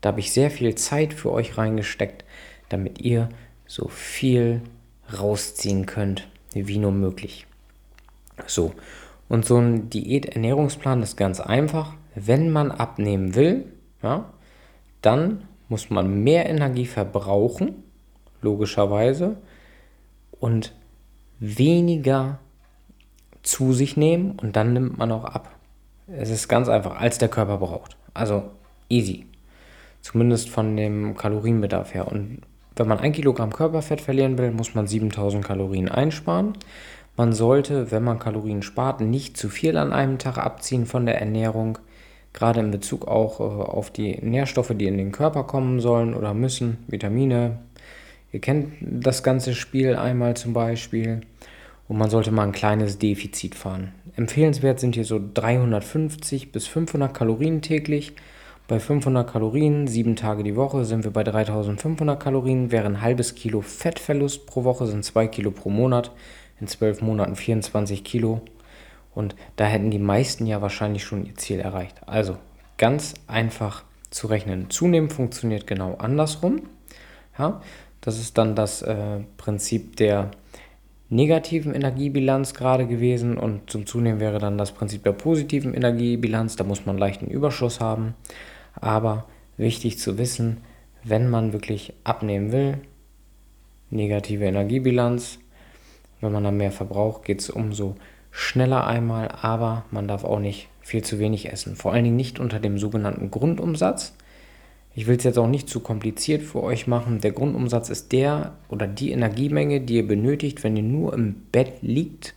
Da 0.01 0.09
habe 0.09 0.19
ich 0.19 0.31
sehr 0.31 0.49
viel 0.49 0.75
Zeit 0.75 1.13
für 1.13 1.31
euch 1.31 1.57
reingesteckt, 1.57 2.23
damit 2.69 3.01
ihr 3.01 3.29
so 3.65 3.87
viel 3.89 4.61
rausziehen 5.19 5.85
könnt, 5.85 6.27
wie 6.53 6.77
nur 6.77 6.91
möglich. 6.91 7.47
So, 8.45 8.73
und 9.29 9.45
so 9.45 9.57
ein 9.57 9.89
Diät-Ernährungsplan 9.89 11.03
ist 11.03 11.17
ganz 11.17 11.39
einfach. 11.39 11.93
Wenn 12.15 12.49
man 12.49 12.71
abnehmen 12.71 13.35
will, 13.35 13.65
ja, 14.01 14.31
dann 15.01 15.43
muss 15.69 15.89
man 15.89 16.23
mehr 16.23 16.47
Energie 16.47 16.85
verbrauchen, 16.85 17.83
logischerweise, 18.41 19.37
und 20.39 20.73
weniger 21.39 22.39
zu 23.43 23.73
sich 23.73 23.97
nehmen 23.97 24.37
und 24.41 24.55
dann 24.55 24.73
nimmt 24.73 24.97
man 24.97 25.11
auch 25.11 25.25
ab. 25.25 25.49
Es 26.07 26.29
ist 26.29 26.47
ganz 26.47 26.69
einfach, 26.69 26.99
als 26.99 27.17
der 27.17 27.29
Körper 27.29 27.57
braucht. 27.57 27.97
Also 28.13 28.43
easy. 28.89 29.25
Zumindest 30.01 30.49
von 30.49 30.77
dem 30.77 31.15
Kalorienbedarf 31.15 31.93
her. 31.93 32.07
Und 32.07 32.41
wenn 32.75 32.87
man 32.87 32.99
ein 32.99 33.11
Kilogramm 33.11 33.51
Körperfett 33.51 34.01
verlieren 34.01 34.37
will, 34.37 34.51
muss 34.51 34.75
man 34.75 34.87
7000 34.87 35.43
Kalorien 35.43 35.89
einsparen. 35.89 36.53
Man 37.17 37.33
sollte, 37.33 37.91
wenn 37.91 38.03
man 38.03 38.19
Kalorien 38.19 38.61
spart, 38.61 39.01
nicht 39.01 39.37
zu 39.37 39.49
viel 39.49 39.77
an 39.77 39.91
einem 39.91 40.19
Tag 40.19 40.37
abziehen 40.37 40.85
von 40.85 41.05
der 41.05 41.19
Ernährung. 41.19 41.79
Gerade 42.31 42.59
in 42.59 42.69
Bezug 42.69 43.07
auch 43.07 43.39
äh, 43.39 43.43
auf 43.43 43.89
die 43.89 44.17
Nährstoffe, 44.21 44.73
die 44.75 44.85
in 44.85 44.97
den 44.97 45.11
Körper 45.11 45.43
kommen 45.43 45.79
sollen 45.79 46.13
oder 46.13 46.35
müssen, 46.35 46.77
Vitamine, 46.87 47.57
Ihr 48.31 48.41
kennt 48.41 48.73
das 48.81 49.23
ganze 49.23 49.55
Spiel 49.55 49.95
einmal 49.95 50.35
zum 50.35 50.53
Beispiel 50.53 51.21
und 51.87 51.97
man 51.97 52.09
sollte 52.09 52.31
mal 52.31 52.43
ein 52.43 52.51
kleines 52.51 52.97
Defizit 52.97 53.55
fahren. 53.55 53.93
Empfehlenswert 54.15 54.79
sind 54.79 54.95
hier 54.95 55.05
so 55.05 55.21
350 55.33 56.51
bis 56.51 56.67
500 56.67 57.13
Kalorien 57.13 57.61
täglich. 57.61 58.13
Bei 58.67 58.79
500 58.81 59.31
Kalorien, 59.31 59.87
sieben 59.87 60.17
Tage 60.17 60.43
die 60.43 60.57
Woche, 60.57 60.83
sind 60.83 61.05
wir 61.05 61.11
bei 61.11 61.23
3500 61.23 62.19
Kalorien. 62.21 62.69
Wäre 62.71 62.85
ein 62.85 63.01
halbes 63.01 63.35
Kilo 63.35 63.61
Fettverlust 63.61 64.45
pro 64.45 64.65
Woche, 64.65 64.87
sind 64.87 65.05
2 65.05 65.27
Kilo 65.27 65.51
pro 65.51 65.69
Monat. 65.69 66.11
In 66.59 66.67
12 66.67 67.01
Monaten 67.01 67.35
24 67.35 68.03
Kilo. 68.03 68.41
Und 69.15 69.35
da 69.55 69.65
hätten 69.65 69.89
die 69.89 69.99
meisten 69.99 70.45
ja 70.45 70.61
wahrscheinlich 70.61 71.03
schon 71.03 71.25
ihr 71.25 71.35
Ziel 71.35 71.59
erreicht. 71.59 72.01
Also 72.05 72.37
ganz 72.77 73.13
einfach 73.27 73.83
zu 74.09 74.27
rechnen. 74.27 74.69
Zunehmend 74.69 75.13
funktioniert 75.13 75.65
genau 75.65 75.95
andersrum. 75.95 76.63
Ja, 77.37 77.61
das 78.01 78.19
ist 78.19 78.37
dann 78.37 78.55
das 78.55 78.81
äh, 78.81 79.19
Prinzip 79.37 79.95
der 79.97 80.31
negativen 81.09 81.73
Energiebilanz 81.73 82.53
gerade 82.53 82.85
gewesen 82.85 83.37
und 83.37 83.69
zum 83.69 83.85
Zunehmen 83.85 84.19
wäre 84.19 84.39
dann 84.39 84.57
das 84.57 84.71
Prinzip 84.71 85.03
der 85.03 85.13
positiven 85.13 85.73
Energiebilanz. 85.73 86.55
Da 86.55 86.63
muss 86.63 86.85
man 86.85 86.97
leichten 86.97 87.27
Überschuss 87.27 87.79
haben. 87.79 88.15
Aber 88.75 89.25
wichtig 89.55 89.99
zu 89.99 90.17
wissen, 90.17 90.57
wenn 91.03 91.29
man 91.29 91.53
wirklich 91.53 91.93
abnehmen 92.03 92.51
will, 92.51 92.79
negative 93.89 94.45
Energiebilanz, 94.45 95.39
wenn 96.19 96.33
man 96.33 96.43
dann 96.43 96.57
mehr 96.57 96.71
verbraucht, 96.71 97.23
geht 97.23 97.39
es 97.39 97.49
umso 97.49 97.95
schneller 98.31 98.85
einmal, 98.85 99.29
aber 99.29 99.85
man 99.91 100.07
darf 100.07 100.23
auch 100.23 100.39
nicht 100.39 100.67
viel 100.81 101.03
zu 101.03 101.19
wenig 101.19 101.51
essen. 101.51 101.75
Vor 101.75 101.93
allen 101.93 102.03
Dingen 102.03 102.15
nicht 102.15 102.39
unter 102.39 102.59
dem 102.59 102.77
sogenannten 102.77 103.31
Grundumsatz. 103.31 104.13
Ich 104.97 105.05
will 105.05 105.15
es 105.15 105.23
jetzt 105.25 105.37
auch 105.37 105.47
nicht 105.47 105.69
zu 105.69 105.81
kompliziert 105.81 106.41
für 106.41 106.63
euch 106.63 106.87
machen. 106.87 107.21
Der 107.21 107.29
Grundumsatz 107.29 107.89
ist 107.89 108.11
der 108.11 108.53
oder 108.67 108.87
die 108.87 109.11
Energiemenge, 109.11 109.79
die 109.79 109.97
ihr 109.97 110.07
benötigt, 110.07 110.63
wenn 110.63 110.75
ihr 110.75 110.81
nur 110.81 111.13
im 111.13 111.35
Bett 111.51 111.83
liegt, 111.83 112.33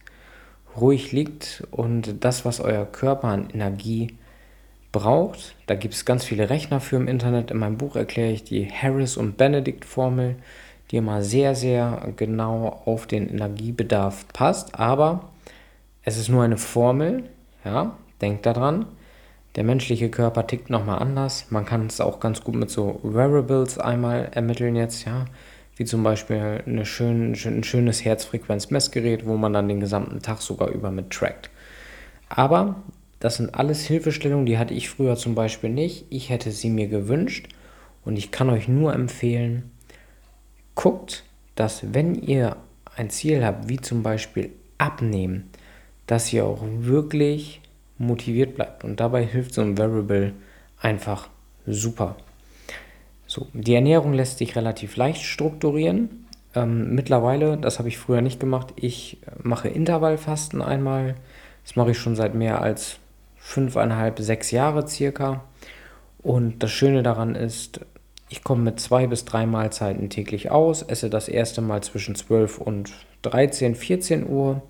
ruhig 0.79 1.11
liegt 1.11 1.67
und 1.71 2.23
das, 2.23 2.45
was 2.45 2.61
euer 2.61 2.85
Körper 2.85 3.29
an 3.29 3.49
Energie 3.49 4.19
braucht. 4.93 5.55
Da 5.69 5.75
gibt 5.75 5.95
es 5.95 6.05
ganz 6.05 6.23
viele 6.23 6.51
Rechner 6.51 6.81
für 6.81 6.97
im 6.97 7.09
Internet. 7.09 7.51
In 7.51 7.57
meinem 7.57 7.79
Buch 7.79 7.97
erkläre 7.97 8.33
ich 8.33 8.45
die 8.45 8.71
Harris- 8.71 9.17
und 9.17 9.39
Benedict-Formel, 9.39 10.37
die 10.91 10.99
immer 10.99 11.23
sehr, 11.23 11.55
sehr 11.55 12.13
genau 12.17 12.83
auf 12.85 13.07
den 13.07 13.31
Energiebedarf 13.31 14.29
passt. 14.35 14.79
Aber 14.79 15.31
es 16.03 16.19
ist 16.19 16.29
nur 16.29 16.43
eine 16.43 16.59
Formel, 16.59 17.25
ja, 17.65 17.97
denkt 18.21 18.45
daran. 18.45 18.85
Der 19.57 19.65
menschliche 19.65 20.11
Körper 20.11 20.47
tickt 20.47 20.71
nochmal 20.71 21.01
anders. 21.01 21.47
Man 21.51 21.65
kann 21.65 21.87
es 21.87 22.01
auch 22.01 22.21
ganz 22.21 22.45
gut 22.45 22.55
mit 22.55 22.71
so 22.71 23.01
Wearables 23.03 23.79
einmal 23.79 24.31
ermitteln 24.33 24.77
jetzt, 24.77 25.05
ja. 25.05 25.25
Wie 25.77 25.85
zum 25.85 26.03
Beispiel 26.03 26.63
eine 26.67 26.85
schön, 26.85 27.33
ein 27.33 27.65
schönes 27.65 28.05
Herzfrequenzmessgerät, 28.05 29.27
wo 29.27 29.37
man 29.37 29.53
dann 29.53 29.69
den 29.69 29.81
gesamten 29.81 30.21
Tag 30.21 30.43
sogar 30.43 30.69
über 30.69 30.91
mit 30.91 31.11
trackt. 31.11 31.51
Aber 32.29 32.77
das 33.19 33.37
sind 33.37 33.55
alles 33.55 33.85
Hilfestellungen, 33.87 34.47
die 34.47 34.59
hatte 34.59 34.75
ich 34.75 34.89
früher 34.89 35.17
zum 35.17 35.35
Beispiel 35.35 35.71
nicht. 35.71 36.07
Ich 36.11 36.31
hätte 36.31 36.53
sie 36.53 36.71
mir 36.71 36.87
gewünscht 36.87 37.49
und 38.05 38.17
ich 38.17 38.31
kann 38.31 38.51
euch 38.51 38.69
nur 38.69 38.95
empfehlen, 38.95 39.71
guckt, 40.75 41.25
dass 41.55 41.93
wenn 41.93 42.15
ihr 42.15 42.57
ein 42.97 43.11
Ziel 43.11 43.45
habt, 43.45 43.69
wie 43.69 43.81
zum 43.81 44.03
Beispiel 44.03 44.51
abnehmen, 44.79 45.51
dass 46.07 46.33
ihr 46.33 46.45
auch 46.45 46.63
wirklich 46.63 47.61
motiviert 48.01 48.55
bleibt. 48.55 48.83
Und 48.83 48.99
dabei 48.99 49.25
hilft 49.25 49.55
so 49.55 49.61
ein 49.61 49.79
Variable 49.79 50.33
einfach 50.81 51.29
super. 51.67 52.17
So, 53.27 53.47
die 53.53 53.75
Ernährung 53.75 54.15
lässt 54.15 54.39
sich 54.39 54.57
relativ 54.57 54.97
leicht 54.97 55.23
strukturieren. 55.23 56.27
Ähm, 56.55 56.95
mittlerweile, 56.95 57.59
das 57.59 57.79
habe 57.79 57.89
ich 57.89 57.99
früher 57.99 58.23
nicht 58.23 58.41
gemacht, 58.41 58.73
ich 58.75 59.19
mache 59.43 59.69
Intervallfasten 59.69 60.63
einmal. 60.63 61.15
Das 61.65 61.77
mache 61.77 61.93
ich 61.93 61.99
schon 61.99 62.17
seit 62.17 62.35
mehr 62.35 62.61
als 62.61 62.99
fünfeinhalb, 63.37 64.19
sechs 64.19 64.51
Jahre 64.51 64.89
circa. 64.89 65.45
Und 66.23 66.63
das 66.63 66.73
Schöne 66.73 67.03
daran 67.03 67.35
ist, 67.35 67.81
ich 68.31 68.43
komme 68.43 68.63
mit 68.63 68.81
zwei 68.81 69.07
bis 69.07 69.25
drei 69.27 69.45
Mahlzeiten 69.45 70.09
täglich 70.09 70.51
aus, 70.51 70.83
esse 70.83 71.11
das 71.11 71.29
erste 71.29 71.61
Mal 71.61 71.83
zwischen 71.83 72.15
12 72.15 72.59
und 72.59 72.93
13, 73.23 73.75
14 73.75 74.27
Uhr, 74.27 74.63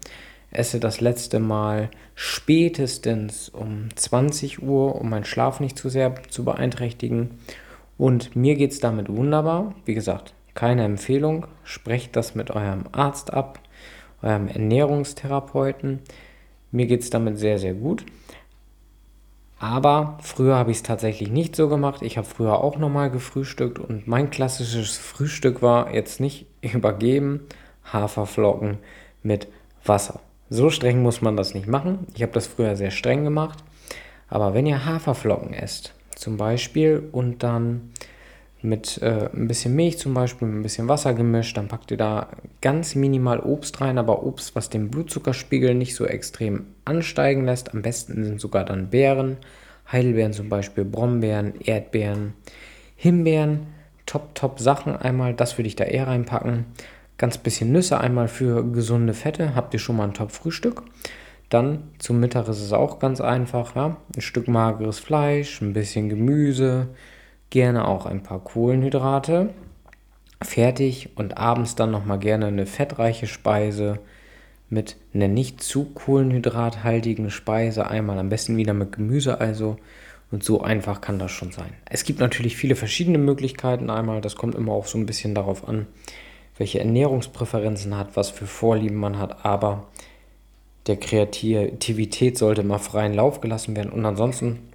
esse 0.50 0.80
das 0.80 1.00
letzte 1.00 1.38
Mal 1.38 1.90
spätestens 2.14 3.48
um 3.48 3.88
20 3.94 4.62
Uhr, 4.62 4.96
um 4.96 5.10
meinen 5.10 5.24
Schlaf 5.24 5.60
nicht 5.60 5.78
zu 5.78 5.88
sehr 5.88 6.14
zu 6.28 6.44
beeinträchtigen. 6.44 7.38
Und 7.98 8.34
mir 8.34 8.56
geht 8.56 8.72
es 8.72 8.80
damit 8.80 9.08
wunderbar. 9.08 9.74
Wie 9.84 9.94
gesagt, 9.94 10.34
keine 10.54 10.84
Empfehlung. 10.84 11.46
Sprecht 11.64 12.16
das 12.16 12.34
mit 12.34 12.50
eurem 12.50 12.84
Arzt 12.92 13.32
ab, 13.32 13.60
eurem 14.22 14.48
Ernährungstherapeuten. 14.48 16.00
Mir 16.72 16.86
geht 16.86 17.02
es 17.02 17.10
damit 17.10 17.38
sehr, 17.38 17.58
sehr 17.58 17.74
gut. 17.74 18.04
Aber 19.58 20.18
früher 20.22 20.56
habe 20.56 20.70
ich 20.70 20.78
es 20.78 20.82
tatsächlich 20.82 21.30
nicht 21.30 21.54
so 21.54 21.68
gemacht. 21.68 22.00
Ich 22.00 22.16
habe 22.16 22.26
früher 22.26 22.64
auch 22.64 22.78
nochmal 22.78 23.10
gefrühstückt 23.10 23.78
und 23.78 24.06
mein 24.08 24.30
klassisches 24.30 24.96
Frühstück 24.96 25.60
war 25.60 25.94
jetzt 25.94 26.18
nicht 26.18 26.46
übergeben 26.62 27.46
Haferflocken 27.92 28.78
mit 29.22 29.48
Wasser. 29.84 30.20
So 30.50 30.68
streng 30.68 31.00
muss 31.00 31.22
man 31.22 31.36
das 31.36 31.54
nicht 31.54 31.68
machen. 31.68 32.06
Ich 32.14 32.22
habe 32.22 32.32
das 32.32 32.46
früher 32.46 32.76
sehr 32.76 32.90
streng 32.90 33.24
gemacht. 33.24 33.64
Aber 34.28 34.52
wenn 34.52 34.66
ihr 34.66 34.84
Haferflocken 34.84 35.54
esst, 35.54 35.94
zum 36.14 36.36
Beispiel, 36.36 37.08
und 37.12 37.42
dann 37.42 37.92
mit 38.62 39.00
äh, 39.00 39.28
ein 39.32 39.48
bisschen 39.48 39.74
Milch 39.74 39.98
zum 39.98 40.14
Beispiel, 40.14 40.46
mit 40.46 40.58
ein 40.58 40.62
bisschen 40.62 40.88
Wasser 40.88 41.14
gemischt. 41.14 41.56
Dann 41.56 41.68
packt 41.68 41.90
ihr 41.90 41.96
da 41.96 42.28
ganz 42.60 42.94
minimal 42.94 43.40
Obst 43.40 43.80
rein, 43.80 43.98
aber 43.98 44.24
Obst, 44.24 44.54
was 44.54 44.68
den 44.68 44.90
Blutzuckerspiegel 44.90 45.74
nicht 45.74 45.94
so 45.94 46.04
extrem 46.04 46.66
ansteigen 46.84 47.44
lässt. 47.44 47.72
Am 47.72 47.82
besten 47.82 48.24
sind 48.24 48.40
sogar 48.40 48.64
dann 48.64 48.90
Beeren, 48.90 49.38
Heidelbeeren 49.90 50.32
zum 50.32 50.48
Beispiel, 50.48 50.84
Brombeeren, 50.84 51.54
Erdbeeren, 51.60 52.34
Himbeeren. 52.96 53.66
Top, 54.06 54.34
top 54.34 54.58
Sachen 54.58 54.96
einmal, 54.96 55.34
das 55.34 55.56
würde 55.56 55.68
ich 55.68 55.76
da 55.76 55.84
eher 55.84 56.08
reinpacken. 56.08 56.64
Ganz 57.20 57.36
bisschen 57.36 57.70
Nüsse 57.70 58.00
einmal 58.00 58.28
für 58.28 58.64
gesunde 58.64 59.12
Fette. 59.12 59.54
Habt 59.54 59.74
ihr 59.74 59.78
schon 59.78 59.96
mal 59.96 60.04
ein 60.04 60.14
Top-Frühstück? 60.14 60.84
Dann 61.50 61.90
zum 61.98 62.18
Mittag 62.18 62.48
ist 62.48 62.62
es 62.62 62.72
auch 62.72 62.98
ganz 62.98 63.20
einfach. 63.20 63.76
Ja? 63.76 63.98
Ein 64.16 64.22
Stück 64.22 64.48
mageres 64.48 64.98
Fleisch, 64.98 65.60
ein 65.60 65.74
bisschen 65.74 66.08
Gemüse, 66.08 66.88
gerne 67.50 67.86
auch 67.86 68.06
ein 68.06 68.22
paar 68.22 68.42
Kohlenhydrate. 68.42 69.50
Fertig 70.40 71.10
und 71.14 71.36
abends 71.36 71.74
dann 71.74 71.90
nochmal 71.90 72.18
gerne 72.18 72.46
eine 72.46 72.64
fettreiche 72.64 73.26
Speise 73.26 73.98
mit 74.70 74.96
einer 75.12 75.28
nicht 75.28 75.62
zu 75.62 75.92
kohlenhydrathaltigen 75.92 77.28
Speise. 77.28 77.86
Einmal 77.86 78.18
am 78.18 78.30
besten 78.30 78.56
wieder 78.56 78.72
mit 78.72 78.92
Gemüse 78.92 79.42
also. 79.42 79.76
Und 80.30 80.42
so 80.42 80.62
einfach 80.62 81.02
kann 81.02 81.18
das 81.18 81.32
schon 81.32 81.52
sein. 81.52 81.74
Es 81.84 82.04
gibt 82.04 82.20
natürlich 82.20 82.56
viele 82.56 82.76
verschiedene 82.76 83.18
Möglichkeiten. 83.18 83.90
Einmal, 83.90 84.22
das 84.22 84.36
kommt 84.36 84.54
immer 84.54 84.72
auch 84.72 84.86
so 84.86 84.96
ein 84.96 85.04
bisschen 85.04 85.34
darauf 85.34 85.68
an, 85.68 85.86
welche 86.60 86.78
Ernährungspräferenzen 86.78 87.96
hat, 87.96 88.16
was 88.16 88.30
für 88.30 88.46
Vorlieben 88.46 88.96
man 88.96 89.18
hat. 89.18 89.44
Aber 89.44 89.88
der 90.86 90.96
Kreativität 90.96 92.38
sollte 92.38 92.60
immer 92.60 92.78
freien 92.78 93.14
Lauf 93.14 93.40
gelassen 93.40 93.74
werden. 93.74 93.90
Und 93.90 94.06
ansonsten 94.06 94.70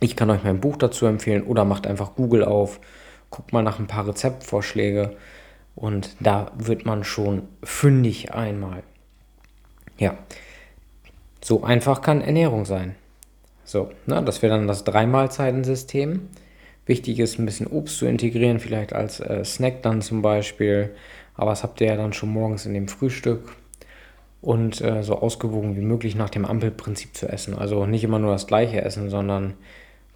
ich 0.00 0.16
kann 0.16 0.30
euch 0.30 0.42
mein 0.42 0.60
Buch 0.60 0.76
dazu 0.76 1.06
empfehlen 1.06 1.44
oder 1.44 1.64
macht 1.64 1.86
einfach 1.86 2.14
Google 2.16 2.42
auf, 2.42 2.80
guckt 3.28 3.52
mal 3.52 3.62
nach 3.62 3.78
ein 3.78 3.86
paar 3.86 4.08
Rezeptvorschläge 4.08 5.14
und 5.76 6.16
da 6.20 6.50
wird 6.56 6.86
man 6.86 7.04
schon 7.04 7.42
fündig 7.62 8.32
einmal. 8.32 8.82
Ja, 9.98 10.16
so 11.42 11.62
einfach 11.62 12.00
kann 12.00 12.22
Ernährung 12.22 12.64
sein. 12.64 12.94
So, 13.64 13.90
na, 14.06 14.22
das 14.22 14.40
wäre 14.42 14.56
dann 14.56 14.66
das 14.66 14.84
Dreimahlzeitensystem. 14.84 16.28
Wichtig 16.90 17.20
ist, 17.20 17.38
ein 17.38 17.46
bisschen 17.46 17.68
Obst 17.68 17.98
zu 17.98 18.06
integrieren, 18.06 18.58
vielleicht 18.58 18.92
als 18.92 19.20
äh, 19.20 19.44
Snack 19.44 19.80
dann 19.82 20.02
zum 20.02 20.22
Beispiel. 20.22 20.90
Aber 21.36 21.50
das 21.50 21.62
habt 21.62 21.80
ihr 21.80 21.86
ja 21.86 21.94
dann 21.94 22.12
schon 22.12 22.30
morgens 22.30 22.66
in 22.66 22.74
dem 22.74 22.88
Frühstück. 22.88 23.52
Und 24.40 24.80
äh, 24.80 25.04
so 25.04 25.14
ausgewogen 25.14 25.76
wie 25.76 25.82
möglich 25.82 26.16
nach 26.16 26.30
dem 26.30 26.44
Ampelprinzip 26.44 27.14
zu 27.14 27.28
essen. 27.28 27.56
Also 27.56 27.86
nicht 27.86 28.02
immer 28.02 28.18
nur 28.18 28.32
das 28.32 28.48
gleiche 28.48 28.82
essen, 28.82 29.08
sondern 29.08 29.54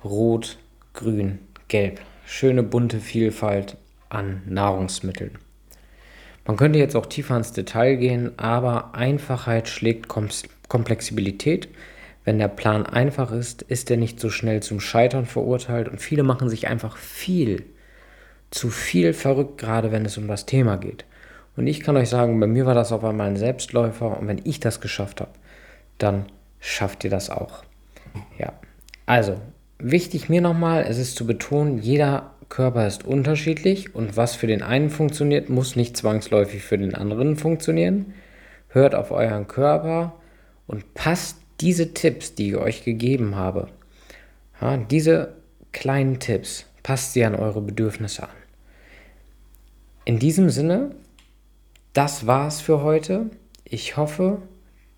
Rot, 0.02 0.58
Grün, 0.94 1.38
Gelb. 1.68 2.00
Schöne 2.26 2.64
bunte 2.64 2.98
Vielfalt 2.98 3.76
an 4.08 4.42
Nahrungsmitteln. 4.44 5.38
Man 6.44 6.56
könnte 6.56 6.80
jetzt 6.80 6.96
auch 6.96 7.06
tiefer 7.06 7.36
ins 7.36 7.52
Detail 7.52 7.94
gehen, 7.94 8.36
aber 8.36 8.96
Einfachheit 8.96 9.68
schlägt 9.68 10.08
Komplexibilität. 10.08 11.68
Wenn 12.24 12.38
der 12.38 12.48
Plan 12.48 12.86
einfach 12.86 13.32
ist, 13.32 13.62
ist 13.62 13.90
er 13.90 13.96
nicht 13.96 14.18
so 14.18 14.30
schnell 14.30 14.62
zum 14.62 14.80
Scheitern 14.80 15.26
verurteilt 15.26 15.88
und 15.88 16.00
viele 16.00 16.22
machen 16.22 16.48
sich 16.48 16.68
einfach 16.68 16.96
viel, 16.96 17.64
zu 18.50 18.70
viel 18.70 19.12
verrückt, 19.12 19.58
gerade 19.58 19.92
wenn 19.92 20.04
es 20.04 20.16
um 20.16 20.28
das 20.28 20.46
Thema 20.46 20.76
geht. 20.76 21.04
Und 21.56 21.66
ich 21.66 21.80
kann 21.80 21.96
euch 21.96 22.08
sagen, 22.08 22.40
bei 22.40 22.46
mir 22.46 22.66
war 22.66 22.74
das 22.74 22.92
auf 22.92 23.04
einmal 23.04 23.28
ein 23.28 23.36
Selbstläufer 23.36 24.18
und 24.18 24.26
wenn 24.26 24.40
ich 24.44 24.60
das 24.60 24.80
geschafft 24.80 25.20
habe, 25.20 25.32
dann 25.98 26.26
schafft 26.60 27.04
ihr 27.04 27.10
das 27.10 27.30
auch. 27.30 27.62
Ja, 28.38 28.52
also 29.06 29.36
Wichtig 29.86 30.28
mir 30.30 30.40
nochmal, 30.40 30.86
es 30.88 30.98
ist 30.98 31.16
zu 31.16 31.26
betonen, 31.26 31.78
jeder 31.78 32.30
Körper 32.48 32.86
ist 32.86 33.04
unterschiedlich 33.04 33.94
und 33.94 34.16
was 34.16 34.34
für 34.34 34.46
den 34.46 34.62
einen 34.62 34.88
funktioniert, 34.88 35.48
muss 35.48 35.76
nicht 35.76 35.96
zwangsläufig 35.96 36.62
für 36.62 36.78
den 36.78 36.94
anderen 36.94 37.36
funktionieren. 37.36 38.14
Hört 38.68 38.94
auf 38.94 39.10
euren 39.10 39.48
Körper 39.48 40.14
und 40.66 40.94
passt 40.94 41.38
diese 41.60 41.94
Tipps, 41.94 42.34
die 42.34 42.50
ich 42.50 42.56
euch 42.56 42.84
gegeben 42.84 43.36
habe, 43.36 43.68
ja, 44.60 44.76
diese 44.76 45.34
kleinen 45.72 46.20
Tipps, 46.20 46.66
passt 46.82 47.12
sie 47.12 47.24
an 47.24 47.34
eure 47.34 47.60
Bedürfnisse 47.60 48.24
an. 48.24 48.36
In 50.04 50.18
diesem 50.18 50.50
Sinne, 50.50 50.90
das 51.94 52.26
war's 52.26 52.60
für 52.60 52.82
heute. 52.82 53.30
Ich 53.64 53.96
hoffe, 53.96 54.42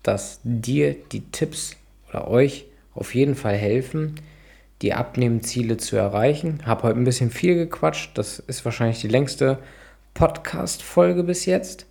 dass 0.03 0.39
dir 0.43 0.95
die 1.11 1.21
Tipps 1.31 1.75
oder 2.09 2.27
euch 2.27 2.65
auf 2.93 3.15
jeden 3.15 3.35
Fall 3.35 3.55
helfen, 3.55 4.15
die 4.81 4.93
Abnehmziele 4.93 5.77
zu 5.77 5.95
erreichen. 5.95 6.65
Habe 6.65 6.83
heute 6.83 6.99
ein 6.99 7.05
bisschen 7.05 7.31
viel 7.31 7.55
gequatscht. 7.55 8.17
Das 8.17 8.39
ist 8.39 8.65
wahrscheinlich 8.65 8.99
die 8.99 9.07
längste 9.07 9.59
Podcast-Folge 10.13 11.23
bis 11.23 11.45
jetzt. 11.45 11.85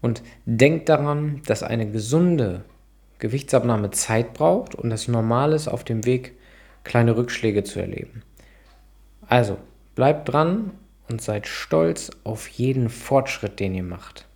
Und 0.00 0.22
denkt 0.46 0.88
daran, 0.88 1.42
dass 1.46 1.62
eine 1.62 1.90
gesunde 1.90 2.64
Gewichtsabnahme 3.22 3.92
Zeit 3.92 4.34
braucht 4.34 4.74
und 4.74 4.90
es 4.90 5.06
normal 5.06 5.52
ist, 5.52 5.68
auf 5.68 5.84
dem 5.84 6.04
Weg 6.04 6.32
kleine 6.82 7.16
Rückschläge 7.16 7.62
zu 7.62 7.78
erleben. 7.78 8.24
Also, 9.28 9.58
bleibt 9.94 10.28
dran 10.28 10.72
und 11.08 11.22
seid 11.22 11.46
stolz 11.46 12.10
auf 12.24 12.48
jeden 12.48 12.88
Fortschritt, 12.88 13.60
den 13.60 13.76
ihr 13.76 13.84
macht. 13.84 14.26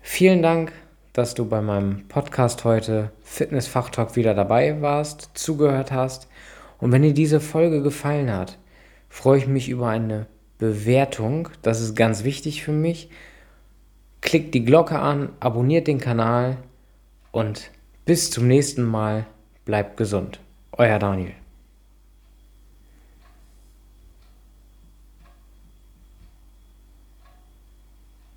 Vielen 0.00 0.42
Dank, 0.42 0.72
dass 1.12 1.34
du 1.34 1.48
bei 1.48 1.62
meinem 1.62 2.08
Podcast 2.08 2.64
heute 2.64 3.12
Fitness 3.22 3.68
Fachtalk 3.68 4.16
wieder 4.16 4.34
dabei 4.34 4.82
warst, 4.82 5.30
zugehört 5.34 5.92
hast 5.92 6.26
und 6.80 6.90
wenn 6.90 7.02
dir 7.02 7.14
diese 7.14 7.38
Folge 7.38 7.80
gefallen 7.80 8.32
hat, 8.32 8.58
freue 9.08 9.38
ich 9.38 9.46
mich 9.46 9.68
über 9.68 9.86
eine 9.86 10.26
Bewertung. 10.58 11.48
Das 11.62 11.80
ist 11.80 11.94
ganz 11.94 12.24
wichtig 12.24 12.64
für 12.64 12.72
mich. 12.72 13.08
Klickt 14.20 14.52
die 14.52 14.64
Glocke 14.64 14.98
an, 14.98 15.28
abonniert 15.38 15.86
den 15.86 15.98
Kanal 15.98 16.56
und 17.32 17.70
bis 18.04 18.30
zum 18.30 18.46
nächsten 18.46 18.82
Mal. 18.82 19.26
Bleibt 19.64 19.96
gesund. 19.96 20.40
Euer 20.72 20.98
Daniel. 20.98 21.34